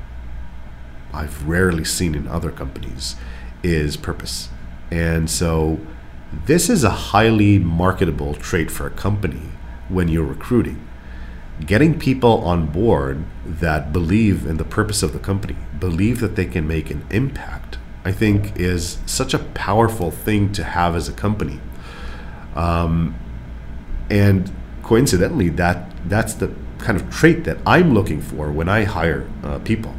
I've 1.14 1.48
rarely 1.48 1.84
seen 1.84 2.16
in 2.16 2.28
other 2.28 2.52
companies 2.52 3.16
is 3.64 3.98
purpose. 3.98 4.50
And 4.92 5.30
so 5.30 5.80
this 6.46 6.70
is 6.70 6.84
a 6.84 6.90
highly 6.90 7.60
marketable 7.60 8.36
trait 8.36 8.70
for 8.72 8.88
a 8.88 8.92
company 8.92 9.50
when 9.90 10.08
you're 10.08 10.26
recruiting 10.26 10.86
getting 11.66 12.00
people 12.00 12.44
on 12.44 12.68
board 12.68 13.24
that 13.46 13.92
believe 13.92 14.46
in 14.46 14.58
the 14.58 14.64
purpose 14.64 15.04
of 15.04 15.14
the 15.14 15.20
company, 15.20 15.56
believe 15.80 16.20
that 16.20 16.36
they 16.36 16.46
can 16.46 16.68
make 16.68 16.90
an 16.90 17.06
impact, 17.10 17.78
I 18.06 18.12
think 18.12 18.58
is 18.58 19.00
such 19.06 19.34
a 19.34 19.40
powerful 19.40 20.12
thing 20.12 20.52
to 20.54 20.64
have 20.64 20.96
as 20.96 21.10
a 21.10 21.14
company. 21.14 21.60
Um, 22.56 23.16
and 24.10 24.52
coincidentally, 24.84 25.50
that 25.50 25.92
that's 26.06 26.34
the 26.34 26.52
kind 26.78 27.00
of 27.00 27.10
trait 27.10 27.44
that 27.44 27.58
I'm 27.66 27.94
looking 27.94 28.22
for 28.22 28.52
when 28.52 28.70
I 28.70 28.86
hire 28.86 29.30
uh, 29.44 29.60
people. 29.60 29.94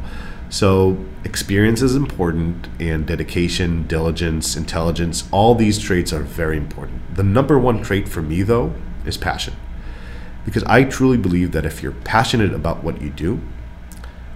So 0.51 0.97
experience 1.23 1.81
is 1.81 1.95
important, 1.95 2.67
and 2.77 3.07
dedication, 3.07 3.87
diligence, 3.87 4.57
intelligence, 4.57 5.23
all 5.31 5.55
these 5.55 5.79
traits 5.79 6.11
are 6.11 6.23
very 6.23 6.57
important. 6.57 7.15
The 7.15 7.23
number 7.23 7.57
one 7.57 7.81
trait 7.81 8.09
for 8.09 8.21
me, 8.21 8.41
though, 8.43 8.73
is 9.05 9.15
passion. 9.15 9.55
Because 10.43 10.63
I 10.65 10.83
truly 10.83 11.17
believe 11.17 11.53
that 11.53 11.65
if 11.65 11.81
you're 11.81 11.93
passionate 11.93 12.53
about 12.53 12.83
what 12.83 13.01
you 13.01 13.09
do, 13.09 13.39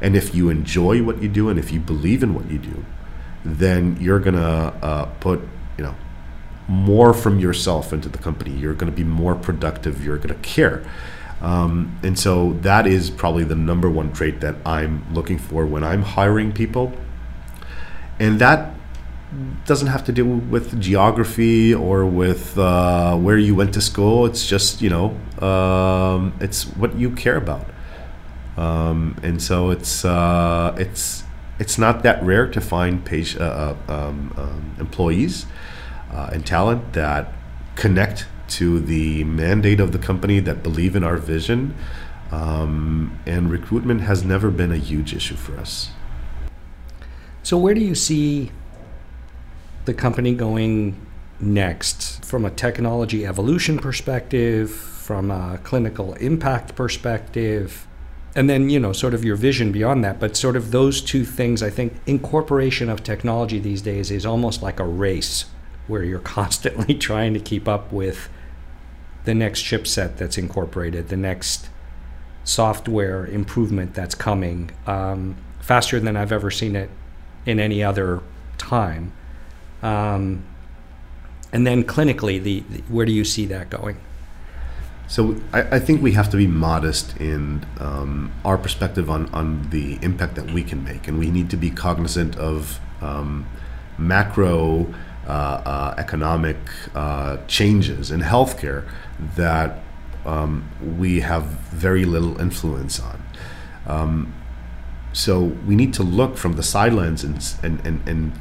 and 0.01 0.15
if 0.15 0.33
you 0.33 0.49
enjoy 0.49 1.03
what 1.03 1.21
you 1.21 1.27
do, 1.27 1.49
and 1.49 1.59
if 1.59 1.73
you 1.73 1.81
believe 1.81 2.23
in 2.23 2.33
what 2.33 2.49
you 2.49 2.59
do, 2.59 2.85
then 3.43 3.97
you're 3.99 4.19
gonna 4.19 4.73
uh, 4.81 5.05
put 5.19 5.41
you 5.77 5.83
know 5.83 5.95
more 6.69 7.13
from 7.13 7.39
yourself 7.39 7.91
into 7.91 8.07
the 8.07 8.17
company. 8.17 8.51
You're 8.51 8.73
going 8.73 8.91
to 8.91 8.95
be 8.95 9.03
more 9.03 9.35
productive. 9.35 10.03
You're 10.03 10.17
going 10.17 10.29
to 10.29 10.41
care. 10.41 10.83
Um, 11.41 11.99
and 12.01 12.17
so 12.17 12.53
that 12.61 12.87
is 12.87 13.09
probably 13.09 13.43
the 13.43 13.55
number 13.55 13.89
one 13.89 14.11
trait 14.13 14.41
that 14.41 14.55
I'm 14.65 15.05
looking 15.13 15.37
for 15.37 15.65
when 15.65 15.83
I'm 15.83 16.01
hiring 16.01 16.51
people. 16.51 16.93
And 18.19 18.39
that 18.39 18.73
doesn't 19.65 19.87
have 19.87 20.03
to 20.05 20.11
do 20.11 20.25
with 20.25 20.79
geography 20.79 21.73
or 21.73 22.05
with 22.05 22.57
uh, 22.57 23.15
where 23.17 23.37
you 23.37 23.55
went 23.55 23.73
to 23.73 23.81
school. 23.81 24.25
It's 24.25 24.47
just, 24.47 24.81
you 24.81 24.89
know, 24.89 25.17
um, 25.45 26.33
it's 26.39 26.63
what 26.63 26.95
you 26.95 27.11
care 27.11 27.35
about. 27.35 27.65
Um, 28.57 29.17
and 29.21 29.41
so 29.41 29.71
it's, 29.71 30.05
uh, 30.05 30.75
it's, 30.77 31.23
it's 31.59 31.77
not 31.77 32.03
that 32.03 32.23
rare 32.23 32.47
to 32.47 32.61
find 32.61 33.03
patient, 33.03 33.41
uh, 33.41 33.75
uh 33.89 33.93
um, 33.93 34.33
um, 34.37 34.75
employees 34.79 35.45
uh, 36.11 36.29
and 36.31 36.45
talent 36.45 36.93
that 36.93 37.33
connect 37.75 38.27
to 38.49 38.79
the 38.79 39.23
mandate 39.23 39.79
of 39.79 39.91
the 39.91 39.97
company, 39.97 40.39
that 40.39 40.63
believe 40.63 40.95
in 40.95 41.03
our 41.03 41.17
vision. 41.17 41.75
Um, 42.31 43.19
and 43.25 43.49
recruitment 43.49 44.01
has 44.01 44.23
never 44.23 44.49
been 44.49 44.71
a 44.71 44.77
huge 44.77 45.13
issue 45.13 45.35
for 45.35 45.57
us. 45.57 45.91
So, 47.43 47.57
where 47.57 47.73
do 47.73 47.81
you 47.81 47.95
see 47.95 48.51
the 49.85 49.93
company 49.93 50.33
going 50.33 50.99
next 51.39 52.25
from 52.25 52.43
a 52.45 52.49
technology 52.49 53.25
evolution 53.25 53.77
perspective, 53.77 54.71
from 54.71 55.29
a 55.29 55.59
clinical 55.63 56.13
impact 56.15 56.75
perspective? 56.75 57.85
And 58.35 58.49
then, 58.49 58.69
you 58.69 58.79
know, 58.79 58.91
sort 58.91 59.13
of 59.13 59.23
your 59.23 59.37
vision 59.37 59.71
beyond 59.71 60.03
that, 60.03 60.19
but 60.19 60.35
sort 60.35 60.57
of 60.57 60.71
those 60.71 61.01
two 61.01 61.23
things, 61.23 61.63
I 61.63 61.69
think 61.69 61.93
incorporation 62.05 62.89
of 62.89 63.01
technology 63.01 63.59
these 63.59 63.81
days 63.81 64.11
is 64.11 64.25
almost 64.25 64.61
like 64.61 64.79
a 64.79 64.85
race 64.85 65.45
where 65.87 66.03
you're 66.03 66.19
constantly 66.37 66.95
trying 66.95 67.33
to 67.33 67.39
keep 67.39 67.67
up 67.67 67.91
with 67.91 68.29
the 69.25 69.33
next 69.33 69.63
chipset 69.63 70.17
that's 70.17 70.37
incorporated, 70.37 71.09
the 71.09 71.17
next 71.17 71.69
software 72.43 73.25
improvement 73.25 73.95
that's 73.95 74.13
coming 74.13 74.69
um, 74.85 75.35
faster 75.59 75.99
than 75.99 76.15
I've 76.15 76.31
ever 76.31 76.51
seen 76.51 76.75
it 76.75 76.91
in 77.45 77.59
any 77.59 77.83
other 77.83 78.21
time. 78.57 79.11
Um, 79.81 80.43
and 81.51 81.65
then 81.65 81.83
clinically, 81.83 82.41
the, 82.41 82.63
the, 82.69 82.81
where 82.81 83.05
do 83.05 83.11
you 83.11 83.23
see 83.23 83.45
that 83.47 83.69
going? 83.69 83.97
So 85.07 85.39
I, 85.53 85.61
I 85.75 85.79
think 85.79 86.01
we 86.01 86.13
have 86.13 86.29
to 86.31 86.37
be 86.37 86.47
modest 86.47 87.17
in 87.17 87.65
um, 87.79 88.31
our 88.43 88.57
perspective 88.57 89.09
on, 89.09 89.27
on 89.33 89.69
the 89.69 89.99
impact 90.01 90.35
that 90.35 90.51
we 90.51 90.63
can 90.63 90.83
make, 90.83 91.07
and 91.07 91.19
we 91.19 91.29
need 91.29 91.49
to 91.51 91.57
be 91.57 91.69
cognizant 91.69 92.35
of 92.37 92.79
um, 93.01 93.47
macro 93.97 94.93
economic 95.97 96.57
uh, 96.93 97.37
changes 97.47 98.11
in 98.11 98.21
healthcare 98.21 98.87
that 99.35 99.79
um, 100.25 100.69
we 100.97 101.21
have 101.21 101.43
very 101.71 102.05
little 102.05 102.39
influence 102.39 102.99
on. 102.99 103.23
Um, 103.87 104.33
so 105.13 105.41
we 105.41 105.75
need 105.75 105.93
to 105.93 106.03
look 106.03 106.37
from 106.37 106.53
the 106.53 106.63
sidelines 106.63 107.23
and, 107.23 107.37
and, 107.63 107.85
and, 107.85 108.07
and 108.07 108.33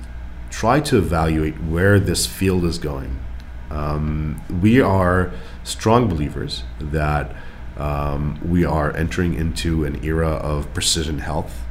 try 0.50 0.80
to 0.80 0.98
evaluate 0.98 1.54
where 1.62 2.00
this 2.00 2.26
field 2.26 2.64
is 2.64 2.78
going. 2.78 3.20
Um, 3.70 4.42
we 4.62 4.80
are 4.80 5.32
strong 5.62 6.08
believers 6.08 6.64
that 6.80 7.34
um, 7.76 8.40
we 8.44 8.64
are 8.64 8.94
entering 8.96 9.34
into 9.34 9.84
an 9.84 10.04
era 10.04 10.30
of 10.30 10.72
precision 10.74 11.18
health. 11.18 11.62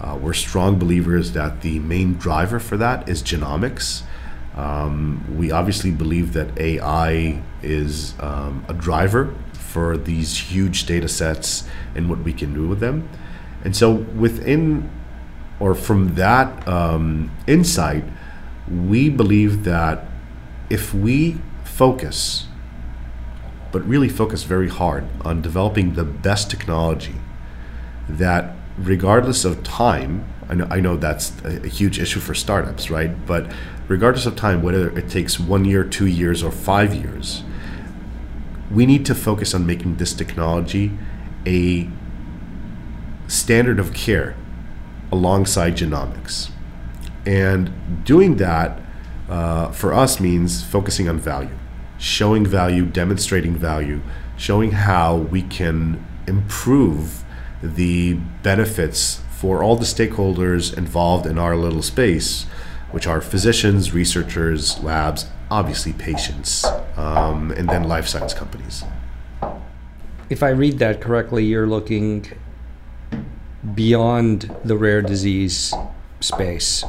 Uh, 0.00 0.18
we're 0.20 0.32
strong 0.32 0.78
believers 0.78 1.32
that 1.32 1.60
the 1.60 1.78
main 1.78 2.14
driver 2.14 2.58
for 2.58 2.76
that 2.78 3.08
is 3.08 3.22
genomics 3.22 4.02
um, 4.60 5.24
we 5.38 5.50
obviously 5.50 5.90
believe 5.90 6.34
that 6.34 6.58
AI 6.58 7.40
is 7.62 8.14
um, 8.20 8.62
a 8.68 8.74
driver 8.74 9.34
for 9.54 9.96
these 9.96 10.36
huge 10.36 10.84
data 10.84 11.08
sets 11.08 11.66
and 11.94 12.10
what 12.10 12.18
we 12.18 12.34
can 12.34 12.52
do 12.52 12.68
with 12.68 12.80
them. 12.80 13.08
And 13.64 13.74
so, 13.74 13.90
within 13.90 14.90
or 15.58 15.74
from 15.74 16.14
that 16.16 16.68
um, 16.68 17.30
insight, 17.46 18.04
we 18.68 19.08
believe 19.08 19.64
that 19.64 20.06
if 20.68 20.92
we 20.92 21.38
focus, 21.64 22.46
but 23.72 23.86
really 23.86 24.10
focus 24.10 24.42
very 24.42 24.68
hard 24.68 25.06
on 25.22 25.40
developing 25.40 25.94
the 25.94 26.04
best 26.04 26.50
technology, 26.50 27.16
that 28.08 28.54
regardless 28.76 29.46
of 29.46 29.62
time, 29.62 30.26
I 30.50 30.54
know, 30.54 30.66
I 30.68 30.80
know 30.80 30.96
that's 30.96 31.32
a, 31.44 31.68
huge 31.68 32.00
issue 32.00 32.18
for 32.18 32.34
startups, 32.34 32.90
right? 32.90 33.24
But 33.24 33.52
regardless 33.86 34.26
of 34.26 34.34
time, 34.34 34.62
whether 34.62 34.90
it 34.98 35.08
takes 35.08 35.38
one 35.38 35.64
year, 35.64 35.84
two 35.84 36.06
years, 36.06 36.42
or 36.42 36.50
five 36.50 36.92
years, 36.92 37.44
we 38.68 38.84
need 38.84 39.06
to 39.06 39.14
focus 39.14 39.54
on 39.54 39.64
making 39.64 39.96
this 39.96 40.12
technology 40.12 40.90
a 41.46 41.88
standard 43.28 43.78
of 43.78 43.94
care 43.94 44.34
alongside 45.12 45.76
genomics. 45.76 46.50
And 47.24 48.04
doing 48.04 48.36
that 48.38 48.80
uh, 49.28 49.70
for 49.70 49.94
us 49.94 50.18
means 50.18 50.64
focusing 50.64 51.08
on 51.08 51.20
value, 51.20 51.56
showing 51.96 52.44
value, 52.44 52.86
demonstrating 52.86 53.54
value, 53.54 54.00
showing 54.36 54.72
how 54.72 55.16
we 55.16 55.42
can 55.42 56.04
improve 56.26 57.22
the 57.62 58.14
benefits 58.42 59.20
for 59.40 59.62
all 59.62 59.74
the 59.74 59.86
stakeholders 59.86 60.76
involved 60.76 61.24
in 61.24 61.38
our 61.38 61.56
little 61.56 61.80
space, 61.80 62.44
which 62.90 63.06
are 63.06 63.22
physicians, 63.22 63.90
researchers, 63.90 64.78
labs, 64.82 65.24
obviously 65.50 65.94
patients, 65.94 66.66
um, 66.98 67.50
and 67.52 67.66
then 67.66 67.84
life 67.84 68.06
science 68.06 68.34
companies. 68.34 68.84
If 70.28 70.42
I 70.42 70.50
read 70.50 70.78
that 70.80 71.00
correctly, 71.00 71.46
you're 71.46 71.66
looking 71.66 72.26
beyond 73.74 74.54
the 74.62 74.76
rare 74.76 75.00
disease 75.00 75.72
space. 76.20 76.84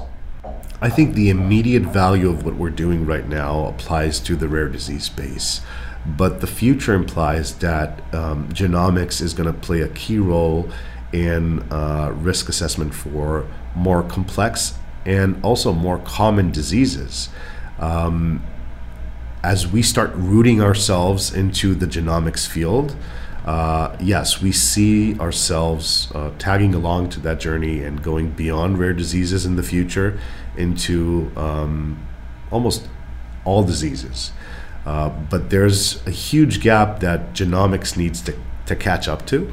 I 0.82 0.90
think 0.90 1.16
the 1.16 1.30
immediate 1.30 1.84
value 1.84 2.30
of 2.30 2.44
what 2.44 2.56
we're 2.56 2.70
doing 2.70 3.06
right 3.06 3.30
now 3.30 3.68
applies 3.68 4.20
to 4.22 4.36
the 4.36 4.50
rare 4.50 4.68
disease 4.68 5.06
space. 5.06 5.62
But 6.06 6.42
the 6.42 6.48
future 6.48 6.96
implies 6.96 7.56
that 7.60 8.02
um, 8.14 8.50
genomics 8.50 9.22
is 9.22 9.34
going 9.34 9.48
to 9.48 9.58
play 9.58 9.80
a 9.80 9.88
key 9.88 10.18
role 10.18 10.70
in 11.14 11.60
uh, 11.72 12.12
risk 12.16 12.50
assessment 12.50 12.94
for 12.94 13.48
more 13.76 14.04
complex 14.04 14.74
and 15.06 15.44
also 15.44 15.74
more 15.74 15.98
common 16.00 16.52
diseases. 16.52 17.30
Um, 17.80 18.44
as 19.44 19.68
we 19.68 19.82
start 19.82 20.12
rooting 20.14 20.62
ourselves 20.62 21.34
into 21.34 21.74
the 21.74 21.88
genomics 21.88 22.48
field, 22.48 22.96
uh, 23.46 23.98
yes, 24.00 24.40
we 24.42 24.52
see 24.52 25.20
ourselves 25.20 26.12
uh, 26.14 26.32
tagging 26.38 26.76
along 26.76 27.10
to 27.10 27.20
that 27.22 27.40
journey 27.40 27.84
and 27.84 28.04
going 28.04 28.32
beyond 28.32 28.78
rare 28.78 28.94
diseases 28.94 29.46
in 29.46 29.56
the 29.56 29.64
future 29.64 30.20
into 30.56 31.32
um, 31.36 32.08
almost 32.52 32.88
all 33.44 33.64
diseases. 33.64 34.32
Uh, 34.86 35.10
but 35.10 35.50
there's 35.50 36.06
a 36.06 36.12
huge 36.12 36.62
gap 36.62 37.00
that 37.00 37.34
genomics 37.34 37.98
needs 37.98 38.22
to, 38.22 38.38
to 38.68 38.76
catch 38.76 39.08
up 39.08 39.26
to 39.26 39.52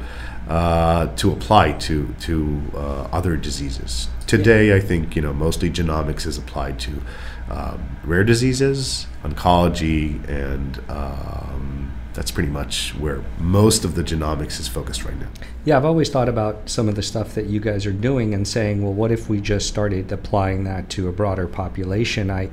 uh, 0.49 1.07
to 1.15 1.31
apply 1.31 1.73
to 1.73 2.13
to 2.21 2.61
uh, 2.73 3.07
other 3.11 3.37
diseases. 3.37 4.09
Today, 4.25 4.75
I 4.75 4.79
think 4.79 5.15
you 5.15 5.21
know 5.21 5.33
mostly 5.33 5.69
genomics 5.69 6.25
is 6.25 6.37
applied 6.37 6.79
to 6.79 7.01
um, 7.49 7.97
rare 8.03 8.23
diseases, 8.23 9.07
oncology, 9.23 10.27
and 10.27 10.81
um, 10.89 11.91
that's 12.13 12.31
pretty 12.31 12.49
much 12.49 12.95
where 12.95 13.23
most 13.37 13.85
of 13.85 13.95
the 13.95 14.03
genomics 14.03 14.59
is 14.59 14.67
focused 14.67 15.05
right 15.05 15.17
now. 15.19 15.27
Yeah, 15.65 15.77
I've 15.77 15.85
always 15.85 16.09
thought 16.09 16.29
about 16.29 16.67
some 16.67 16.89
of 16.89 16.95
the 16.95 17.03
stuff 17.03 17.35
that 17.35 17.45
you 17.45 17.59
guys 17.59 17.85
are 17.85 17.93
doing 17.93 18.33
and 18.33 18.47
saying, 18.47 18.83
well, 18.83 18.93
what 18.93 19.11
if 19.11 19.29
we 19.29 19.39
just 19.39 19.67
started 19.67 20.11
applying 20.11 20.63
that 20.63 20.89
to 20.91 21.07
a 21.07 21.11
broader 21.11 21.47
population? 21.47 22.31
I, 22.31 22.49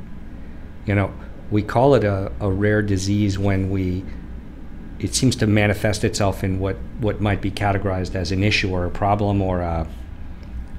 you 0.84 0.94
know, 0.94 1.12
we 1.51 1.62
call 1.62 1.94
it 1.94 2.05
a, 2.05 2.30
a 2.40 2.51
rare 2.51 2.82
disease 2.82 3.38
when 3.38 3.70
we 3.70 4.05
it 4.99 5.14
seems 5.14 5.36
to 5.36 5.47
manifest 5.47 6.05
itself 6.05 6.42
in 6.42 6.59
what, 6.59 6.76
what 7.01 7.20
might 7.20 7.40
be 7.40 7.51
categorized 7.51 8.14
as 8.14 8.32
an 8.32 8.42
issue 8.42 8.70
or 8.70 8.86
a 8.86 8.90
problem 8.90 9.42
or 9.42 9.61
a, 9.61 9.86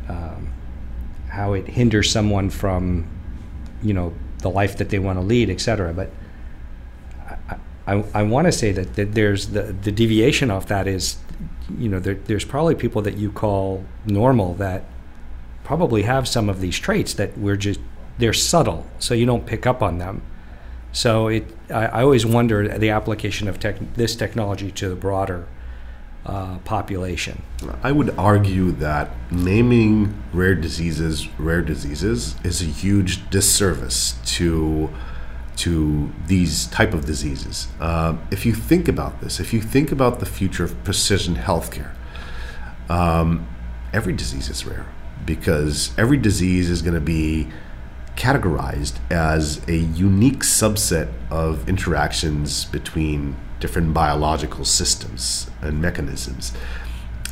um, 0.09 0.51
how 1.29 1.53
it 1.53 1.67
hinders 1.67 2.09
someone 2.09 2.49
from, 2.49 3.07
you 3.83 3.93
know, 3.93 4.13
the 4.39 4.49
life 4.49 4.77
that 4.77 4.89
they 4.89 4.99
want 4.99 5.19
to 5.19 5.25
lead, 5.25 5.49
et 5.49 5.61
cetera. 5.61 5.93
But 5.93 6.09
I, 7.27 7.57
I, 7.85 8.03
I 8.13 8.23
want 8.23 8.45
to 8.45 8.51
say 8.51 8.71
that, 8.71 8.95
that 8.95 9.13
there's 9.13 9.49
the, 9.49 9.63
the 9.73 9.91
deviation 9.91 10.49
off 10.49 10.67
that 10.67 10.87
is, 10.87 11.17
you 11.77 11.89
know, 11.89 11.99
there, 11.99 12.15
there's 12.15 12.45
probably 12.45 12.75
people 12.75 13.01
that 13.03 13.17
you 13.17 13.31
call 13.31 13.83
normal 14.05 14.55
that 14.55 14.83
probably 15.63 16.03
have 16.03 16.27
some 16.27 16.49
of 16.49 16.59
these 16.59 16.79
traits 16.79 17.13
that 17.15 17.37
we're 17.37 17.57
just, 17.57 17.79
they're 18.17 18.33
subtle, 18.33 18.85
so 18.99 19.13
you 19.13 19.25
don't 19.25 19.45
pick 19.45 19.67
up 19.67 19.83
on 19.83 19.99
them. 19.99 20.21
So 20.91 21.27
it, 21.27 21.45
I, 21.69 21.85
I 21.85 22.01
always 22.03 22.25
wonder 22.25 22.77
the 22.77 22.89
application 22.89 23.47
of 23.47 23.59
tech, 23.59 23.77
this 23.95 24.15
technology 24.15 24.71
to 24.71 24.89
the 24.89 24.95
broader 24.95 25.47
uh, 26.25 26.57
population. 26.59 27.41
I 27.83 27.91
would 27.91 28.09
argue 28.17 28.71
that 28.73 29.11
naming 29.31 30.21
rare 30.33 30.55
diseases 30.55 31.27
rare 31.39 31.61
diseases 31.61 32.35
is 32.43 32.61
a 32.61 32.65
huge 32.65 33.29
disservice 33.29 34.15
to 34.35 34.89
to 35.57 36.11
these 36.27 36.67
type 36.67 36.93
of 36.93 37.05
diseases. 37.05 37.67
Uh, 37.79 38.17
if 38.29 38.45
you 38.45 38.53
think 38.53 38.87
about 38.87 39.21
this, 39.21 39.39
if 39.39 39.53
you 39.53 39.61
think 39.61 39.91
about 39.91 40.19
the 40.19 40.25
future 40.25 40.63
of 40.63 40.83
precision 40.83 41.35
healthcare, 41.35 41.93
um, 42.89 43.47
every 43.93 44.13
disease 44.13 44.49
is 44.49 44.65
rare 44.65 44.85
because 45.25 45.97
every 45.97 46.17
disease 46.17 46.69
is 46.69 46.81
going 46.81 46.93
to 46.93 47.01
be 47.01 47.47
categorized 48.17 48.99
as 49.09 49.61
a 49.69 49.77
unique 49.77 50.39
subset 50.39 51.09
of 51.31 51.69
interactions 51.69 52.65
between 52.65 53.37
different 53.59 53.93
biological 53.93 54.65
systems 54.65 55.49
and 55.61 55.81
mechanisms. 55.81 56.51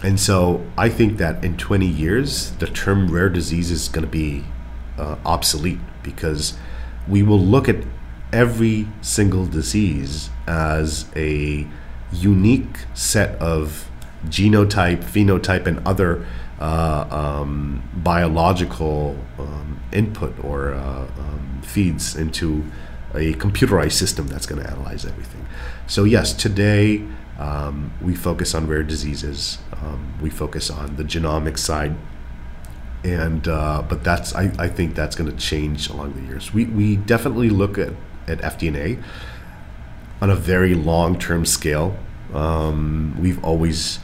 And 0.03 0.19
so 0.19 0.65
I 0.77 0.89
think 0.89 1.17
that 1.17 1.43
in 1.43 1.57
20 1.57 1.85
years, 1.85 2.51
the 2.53 2.67
term 2.67 3.11
rare 3.11 3.29
disease 3.29 3.71
is 3.71 3.89
going 3.89 4.05
to 4.05 4.11
be 4.11 4.45
uh, 4.97 5.17
obsolete 5.25 5.79
because 6.03 6.57
we 7.07 7.23
will 7.23 7.39
look 7.39 7.67
at 7.67 7.77
every 8.31 8.87
single 9.01 9.45
disease 9.45 10.29
as 10.47 11.05
a 11.15 11.67
unique 12.11 12.85
set 12.93 13.39
of 13.41 13.89
genotype, 14.25 15.03
phenotype, 15.03 15.65
and 15.65 15.85
other 15.87 16.25
uh, 16.59 17.07
um, 17.09 17.83
biological 17.95 19.17
um, 19.39 19.79
input 19.91 20.33
or 20.43 20.73
uh, 20.73 21.07
um, 21.19 21.61
feeds 21.63 22.15
into 22.15 22.63
a 23.13 23.33
computerized 23.33 23.93
system 23.93 24.27
that's 24.27 24.45
going 24.45 24.61
to 24.61 24.69
analyze 24.69 25.05
everything. 25.05 25.45
So, 25.87 26.03
yes, 26.03 26.33
today 26.33 27.05
um, 27.39 27.93
we 28.01 28.15
focus 28.15 28.55
on 28.55 28.67
rare 28.67 28.83
diseases, 28.83 29.57
um, 29.73 30.17
we 30.21 30.29
focus 30.29 30.69
on 30.69 30.95
the 30.95 31.03
genomic 31.03 31.57
side. 31.57 31.95
And 33.03 33.47
uh, 33.47 33.83
but 33.87 34.03
that's 34.03 34.33
I, 34.33 34.51
I 34.57 34.67
think 34.67 34.95
that's 34.95 35.15
going 35.15 35.29
to 35.29 35.37
change 35.37 35.89
along 35.89 36.13
the 36.13 36.21
years. 36.21 36.53
We, 36.53 36.65
we 36.65 36.95
definitely 36.95 37.51
look 37.51 37.77
at, 37.77 37.93
at 38.27 38.39
FDNA 38.39 39.03
on 40.21 40.31
a 40.31 40.35
very 40.35 40.73
long 40.73 41.19
term 41.19 41.45
scale. 41.45 41.95
Um, 42.33 43.15
we've 43.19 43.43
always 43.43 43.99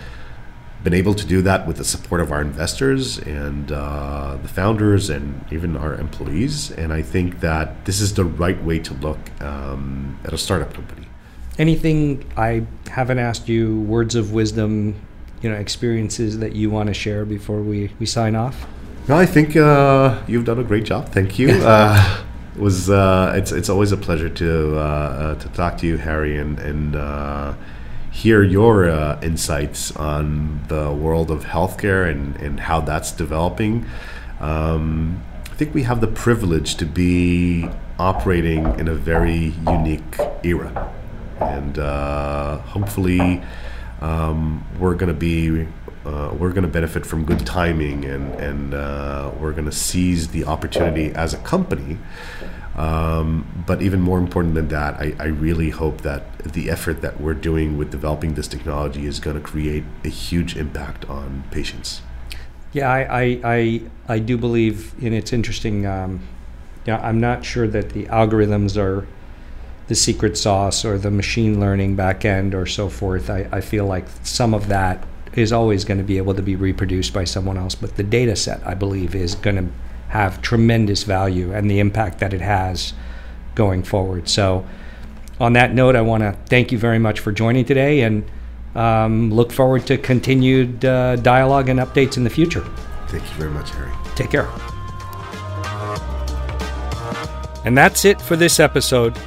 been 0.84 0.94
able 0.94 1.14
to 1.14 1.26
do 1.26 1.42
that 1.44 1.68
with 1.68 1.78
the 1.78 1.84
support 1.84 2.22
of 2.22 2.32
our 2.32 2.42
investors 2.42 3.20
and 3.20 3.72
uh, 3.72 4.38
the 4.42 4.48
founders 4.48 5.10
and 5.10 5.46
even 5.52 5.78
our 5.78 5.96
employees. 5.96 6.72
And 6.72 6.92
I 6.92 7.02
think 7.02 7.40
that 7.42 7.86
this 7.86 8.02
is 8.02 8.16
the 8.16 8.26
right 8.26 8.62
way 8.64 8.80
to 8.80 8.94
look 8.96 9.20
um, 9.42 10.18
at 10.26 10.34
a 10.34 10.38
startup 10.38 10.74
company. 10.74 11.08
Anything 11.60 12.26
I 12.36 12.66
haven't 12.90 13.20
asked 13.20 13.48
you, 13.48 13.82
words 13.82 14.16
of 14.16 14.34
wisdom, 14.34 14.96
you 15.42 15.50
know, 15.50 15.56
experiences 15.56 16.40
that 16.40 16.56
you 16.56 16.70
want 16.70 16.88
to 16.88 16.94
share 16.94 17.26
before 17.26 17.62
we, 17.62 17.92
we 18.00 18.06
sign 18.06 18.36
off? 18.36 18.66
No, 19.08 19.18
I 19.18 19.26
think 19.26 19.56
uh, 19.56 20.22
you've 20.28 20.46
done 20.46 20.60
a 20.60 20.64
great 20.64 20.86
job. 20.86 21.10
Thank 21.10 21.38
you. 21.38 21.50
uh, 21.64 22.24
it 22.56 22.60
was 22.60 22.90
uh, 22.90 23.34
it's 23.36 23.52
it's 23.52 23.70
always 23.70 23.92
a 23.92 23.98
pleasure 23.98 24.30
to 24.30 24.78
uh, 24.78 24.82
uh, 24.82 25.36
to 25.36 25.50
talk 25.50 25.78
to 25.80 25.88
you, 25.88 25.98
Harry, 25.98 26.38
and 26.38 26.60
and 26.60 26.96
hear 28.12 28.44
your 28.44 28.90
uh, 28.90 29.20
insights 29.22 29.96
on 29.96 30.62
the 30.68 30.92
world 30.92 31.32
of 31.32 31.46
healthcare 31.46 32.10
and, 32.10 32.36
and 32.36 32.60
how 32.60 32.82
that's 32.82 33.12
developing. 33.12 33.86
Um, 34.40 35.24
I 35.46 35.56
think 35.56 35.74
we 35.74 35.84
have 35.84 36.02
the 36.02 36.08
privilege 36.08 36.76
to 36.76 36.86
be 36.86 37.70
operating 37.98 38.80
in 38.80 38.88
a 38.88 38.96
very 38.96 39.54
unique 39.68 40.18
era. 40.44 40.92
And 41.40 41.80
uh, 41.80 42.58
hopefully, 42.60 43.42
um, 44.02 44.66
we're 44.80 44.96
going 44.96 45.14
to 45.14 45.20
be 45.20 45.68
uh, 46.06 46.34
we're 46.38 46.50
going 46.50 46.64
to 46.64 46.68
benefit 46.68 47.06
from 47.06 47.26
good 47.26 47.46
timing 47.46 48.06
and, 48.06 48.34
and 48.40 48.74
uh, 48.74 49.32
we're 49.40 49.52
going 49.52 49.66
to 49.66 49.72
seize 49.72 50.30
the 50.30 50.44
opportunity 50.46 51.12
as 51.12 51.36
a 51.36 51.38
company 51.38 52.00
um, 52.76 53.64
but 53.68 53.82
even 53.82 54.00
more 54.02 54.18
important 54.18 54.56
than 54.56 54.70
that, 54.70 54.96
I, 54.96 55.14
I, 55.20 55.26
really 55.26 55.72
hope 55.72 56.02
that 56.02 56.40
the 56.40 56.70
effort 56.70 57.02
that 57.02 57.20
we're 57.20 57.34
doing 57.34 57.78
with 57.78 57.92
developing 57.92 58.36
this 58.36 58.48
technology 58.48 59.06
is 59.06 59.20
going 59.20 59.36
to 59.36 59.42
create 59.42 59.84
a 60.06 60.08
huge 60.08 60.56
impact 60.56 61.04
on 61.10 61.44
patients. 61.52 62.02
Yeah, 62.72 62.90
I, 62.90 63.02
I, 63.02 63.42
I, 63.44 63.82
I 64.08 64.20
do 64.20 64.38
believe, 64.38 64.94
and 65.04 65.14
it's 65.14 65.34
interesting. 65.34 65.86
Um, 65.86 66.22
yeah, 66.86 67.02
I'm 67.02 67.20
not 67.20 67.44
sure 67.44 67.68
that 67.68 67.90
the 67.90 68.06
algorithms 68.06 68.82
are 68.82 69.06
the 69.90 69.96
secret 69.96 70.38
sauce 70.38 70.86
or 70.86 70.98
the 70.98 71.12
machine 71.12 71.60
learning 71.60 71.98
backend 71.98 72.54
or 72.54 72.66
so 72.66 72.88
forth. 72.88 73.30
I, 73.30 73.50
I 73.52 73.60
feel 73.60 73.86
like 73.86 74.06
some 74.24 74.54
of 74.54 74.70
that 74.70 75.06
is 75.34 75.52
always 75.52 75.84
going 75.84 75.98
to 75.98 76.04
be 76.06 76.18
able 76.18 76.34
to 76.36 76.42
be 76.42 76.56
reproduced 76.56 77.14
by 77.14 77.26
someone 77.26 77.58
else, 77.58 77.76
but 77.76 77.98
the 77.98 78.04
data 78.04 78.38
set, 78.38 78.66
I 78.66 78.74
believe, 78.74 79.14
is 79.14 79.36
going 79.36 79.58
to 79.58 79.74
have 80.12 80.42
tremendous 80.42 81.04
value 81.04 81.54
and 81.54 81.72
the 81.72 81.80
impact 81.80 82.20
that 82.20 82.34
it 82.34 82.42
has 82.42 82.94
going 83.56 83.82
forward. 83.82 84.28
So, 84.28 84.66
on 85.40 85.54
that 85.54 85.74
note, 85.74 85.96
I 85.96 86.02
want 86.02 86.22
to 86.22 86.38
thank 86.48 86.72
you 86.72 86.78
very 86.78 87.00
much 87.00 87.22
for 87.22 87.32
joining 87.32 87.64
today 87.64 88.02
and 88.02 88.30
um, 88.76 89.34
look 89.34 89.54
forward 89.54 89.88
to 89.88 89.98
continued 89.98 90.84
uh, 90.84 91.16
dialogue 91.16 91.70
and 91.70 91.80
updates 91.80 92.18
in 92.18 92.26
the 92.26 92.30
future. 92.30 92.64
Thank 93.08 93.24
you 93.24 93.36
very 93.36 93.50
much, 93.50 93.70
Harry. 93.72 93.92
Take 94.16 94.32
care. 94.32 94.50
And 97.64 97.78
that's 97.78 98.04
it 98.04 98.22
for 98.22 98.36
this 98.36 98.60
episode. 98.60 99.18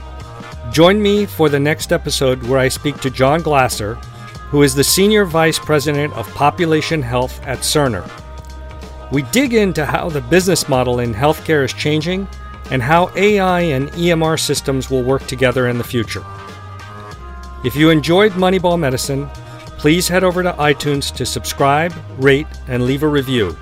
Join 0.71 1.01
me 1.01 1.25
for 1.25 1.49
the 1.49 1.61
next 1.61 1.93
episode 1.93 2.43
where 2.43 2.59
I 2.59 2.69
speak 2.69 3.01
to 3.01 3.11
John 3.11 3.41
Glaser, 3.41 3.95
who 4.51 4.63
is 4.63 4.75
the 4.75 4.85
Senior 4.85 5.25
Vice 5.25 5.59
President 5.59 6.13
of 6.13 6.29
Population 6.35 7.01
Health 7.01 7.41
at 7.45 7.61
Cerner. 7.61 8.07
We 9.13 9.23
dig 9.23 9.55
into 9.55 9.85
how 9.85 10.09
the 10.09 10.21
business 10.21 10.69
model 10.69 11.01
in 11.01 11.15
healthcare 11.15 11.65
is 11.65 11.73
changing 11.73 12.27
and 12.71 12.83
how 12.83 13.11
AI 13.15 13.61
and 13.61 13.91
EMR 13.91 14.41
systems 14.41 14.91
will 14.91 15.03
work 15.03 15.27
together 15.27 15.69
in 15.69 15.79
the 15.79 15.85
future. 15.85 16.25
If 17.65 17.77
you 17.77 17.91
enjoyed 17.91 18.33
Moneyball 18.33 18.79
Medicine, 18.79 19.29
please 19.79 20.09
head 20.09 20.25
over 20.25 20.43
to 20.43 20.53
iTunes 20.55 21.15
to 21.15 21.27
subscribe, 21.27 21.95
rate, 22.19 22.47
and 22.69 22.87
leave 22.87 23.03
a 23.03 23.09
review. 23.09 23.57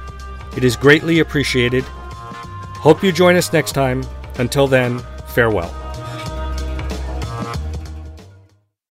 It 0.57 0.65
is 0.65 0.77
greatly 0.77 1.21
appreciated. 1.21 1.85
Hope 1.85 3.03
you 3.03 3.13
join 3.13 3.37
us 3.37 3.53
next 3.53 3.73
time. 3.73 4.05
Until 4.39 4.67
then, 4.67 5.01
farewell. 5.29 5.82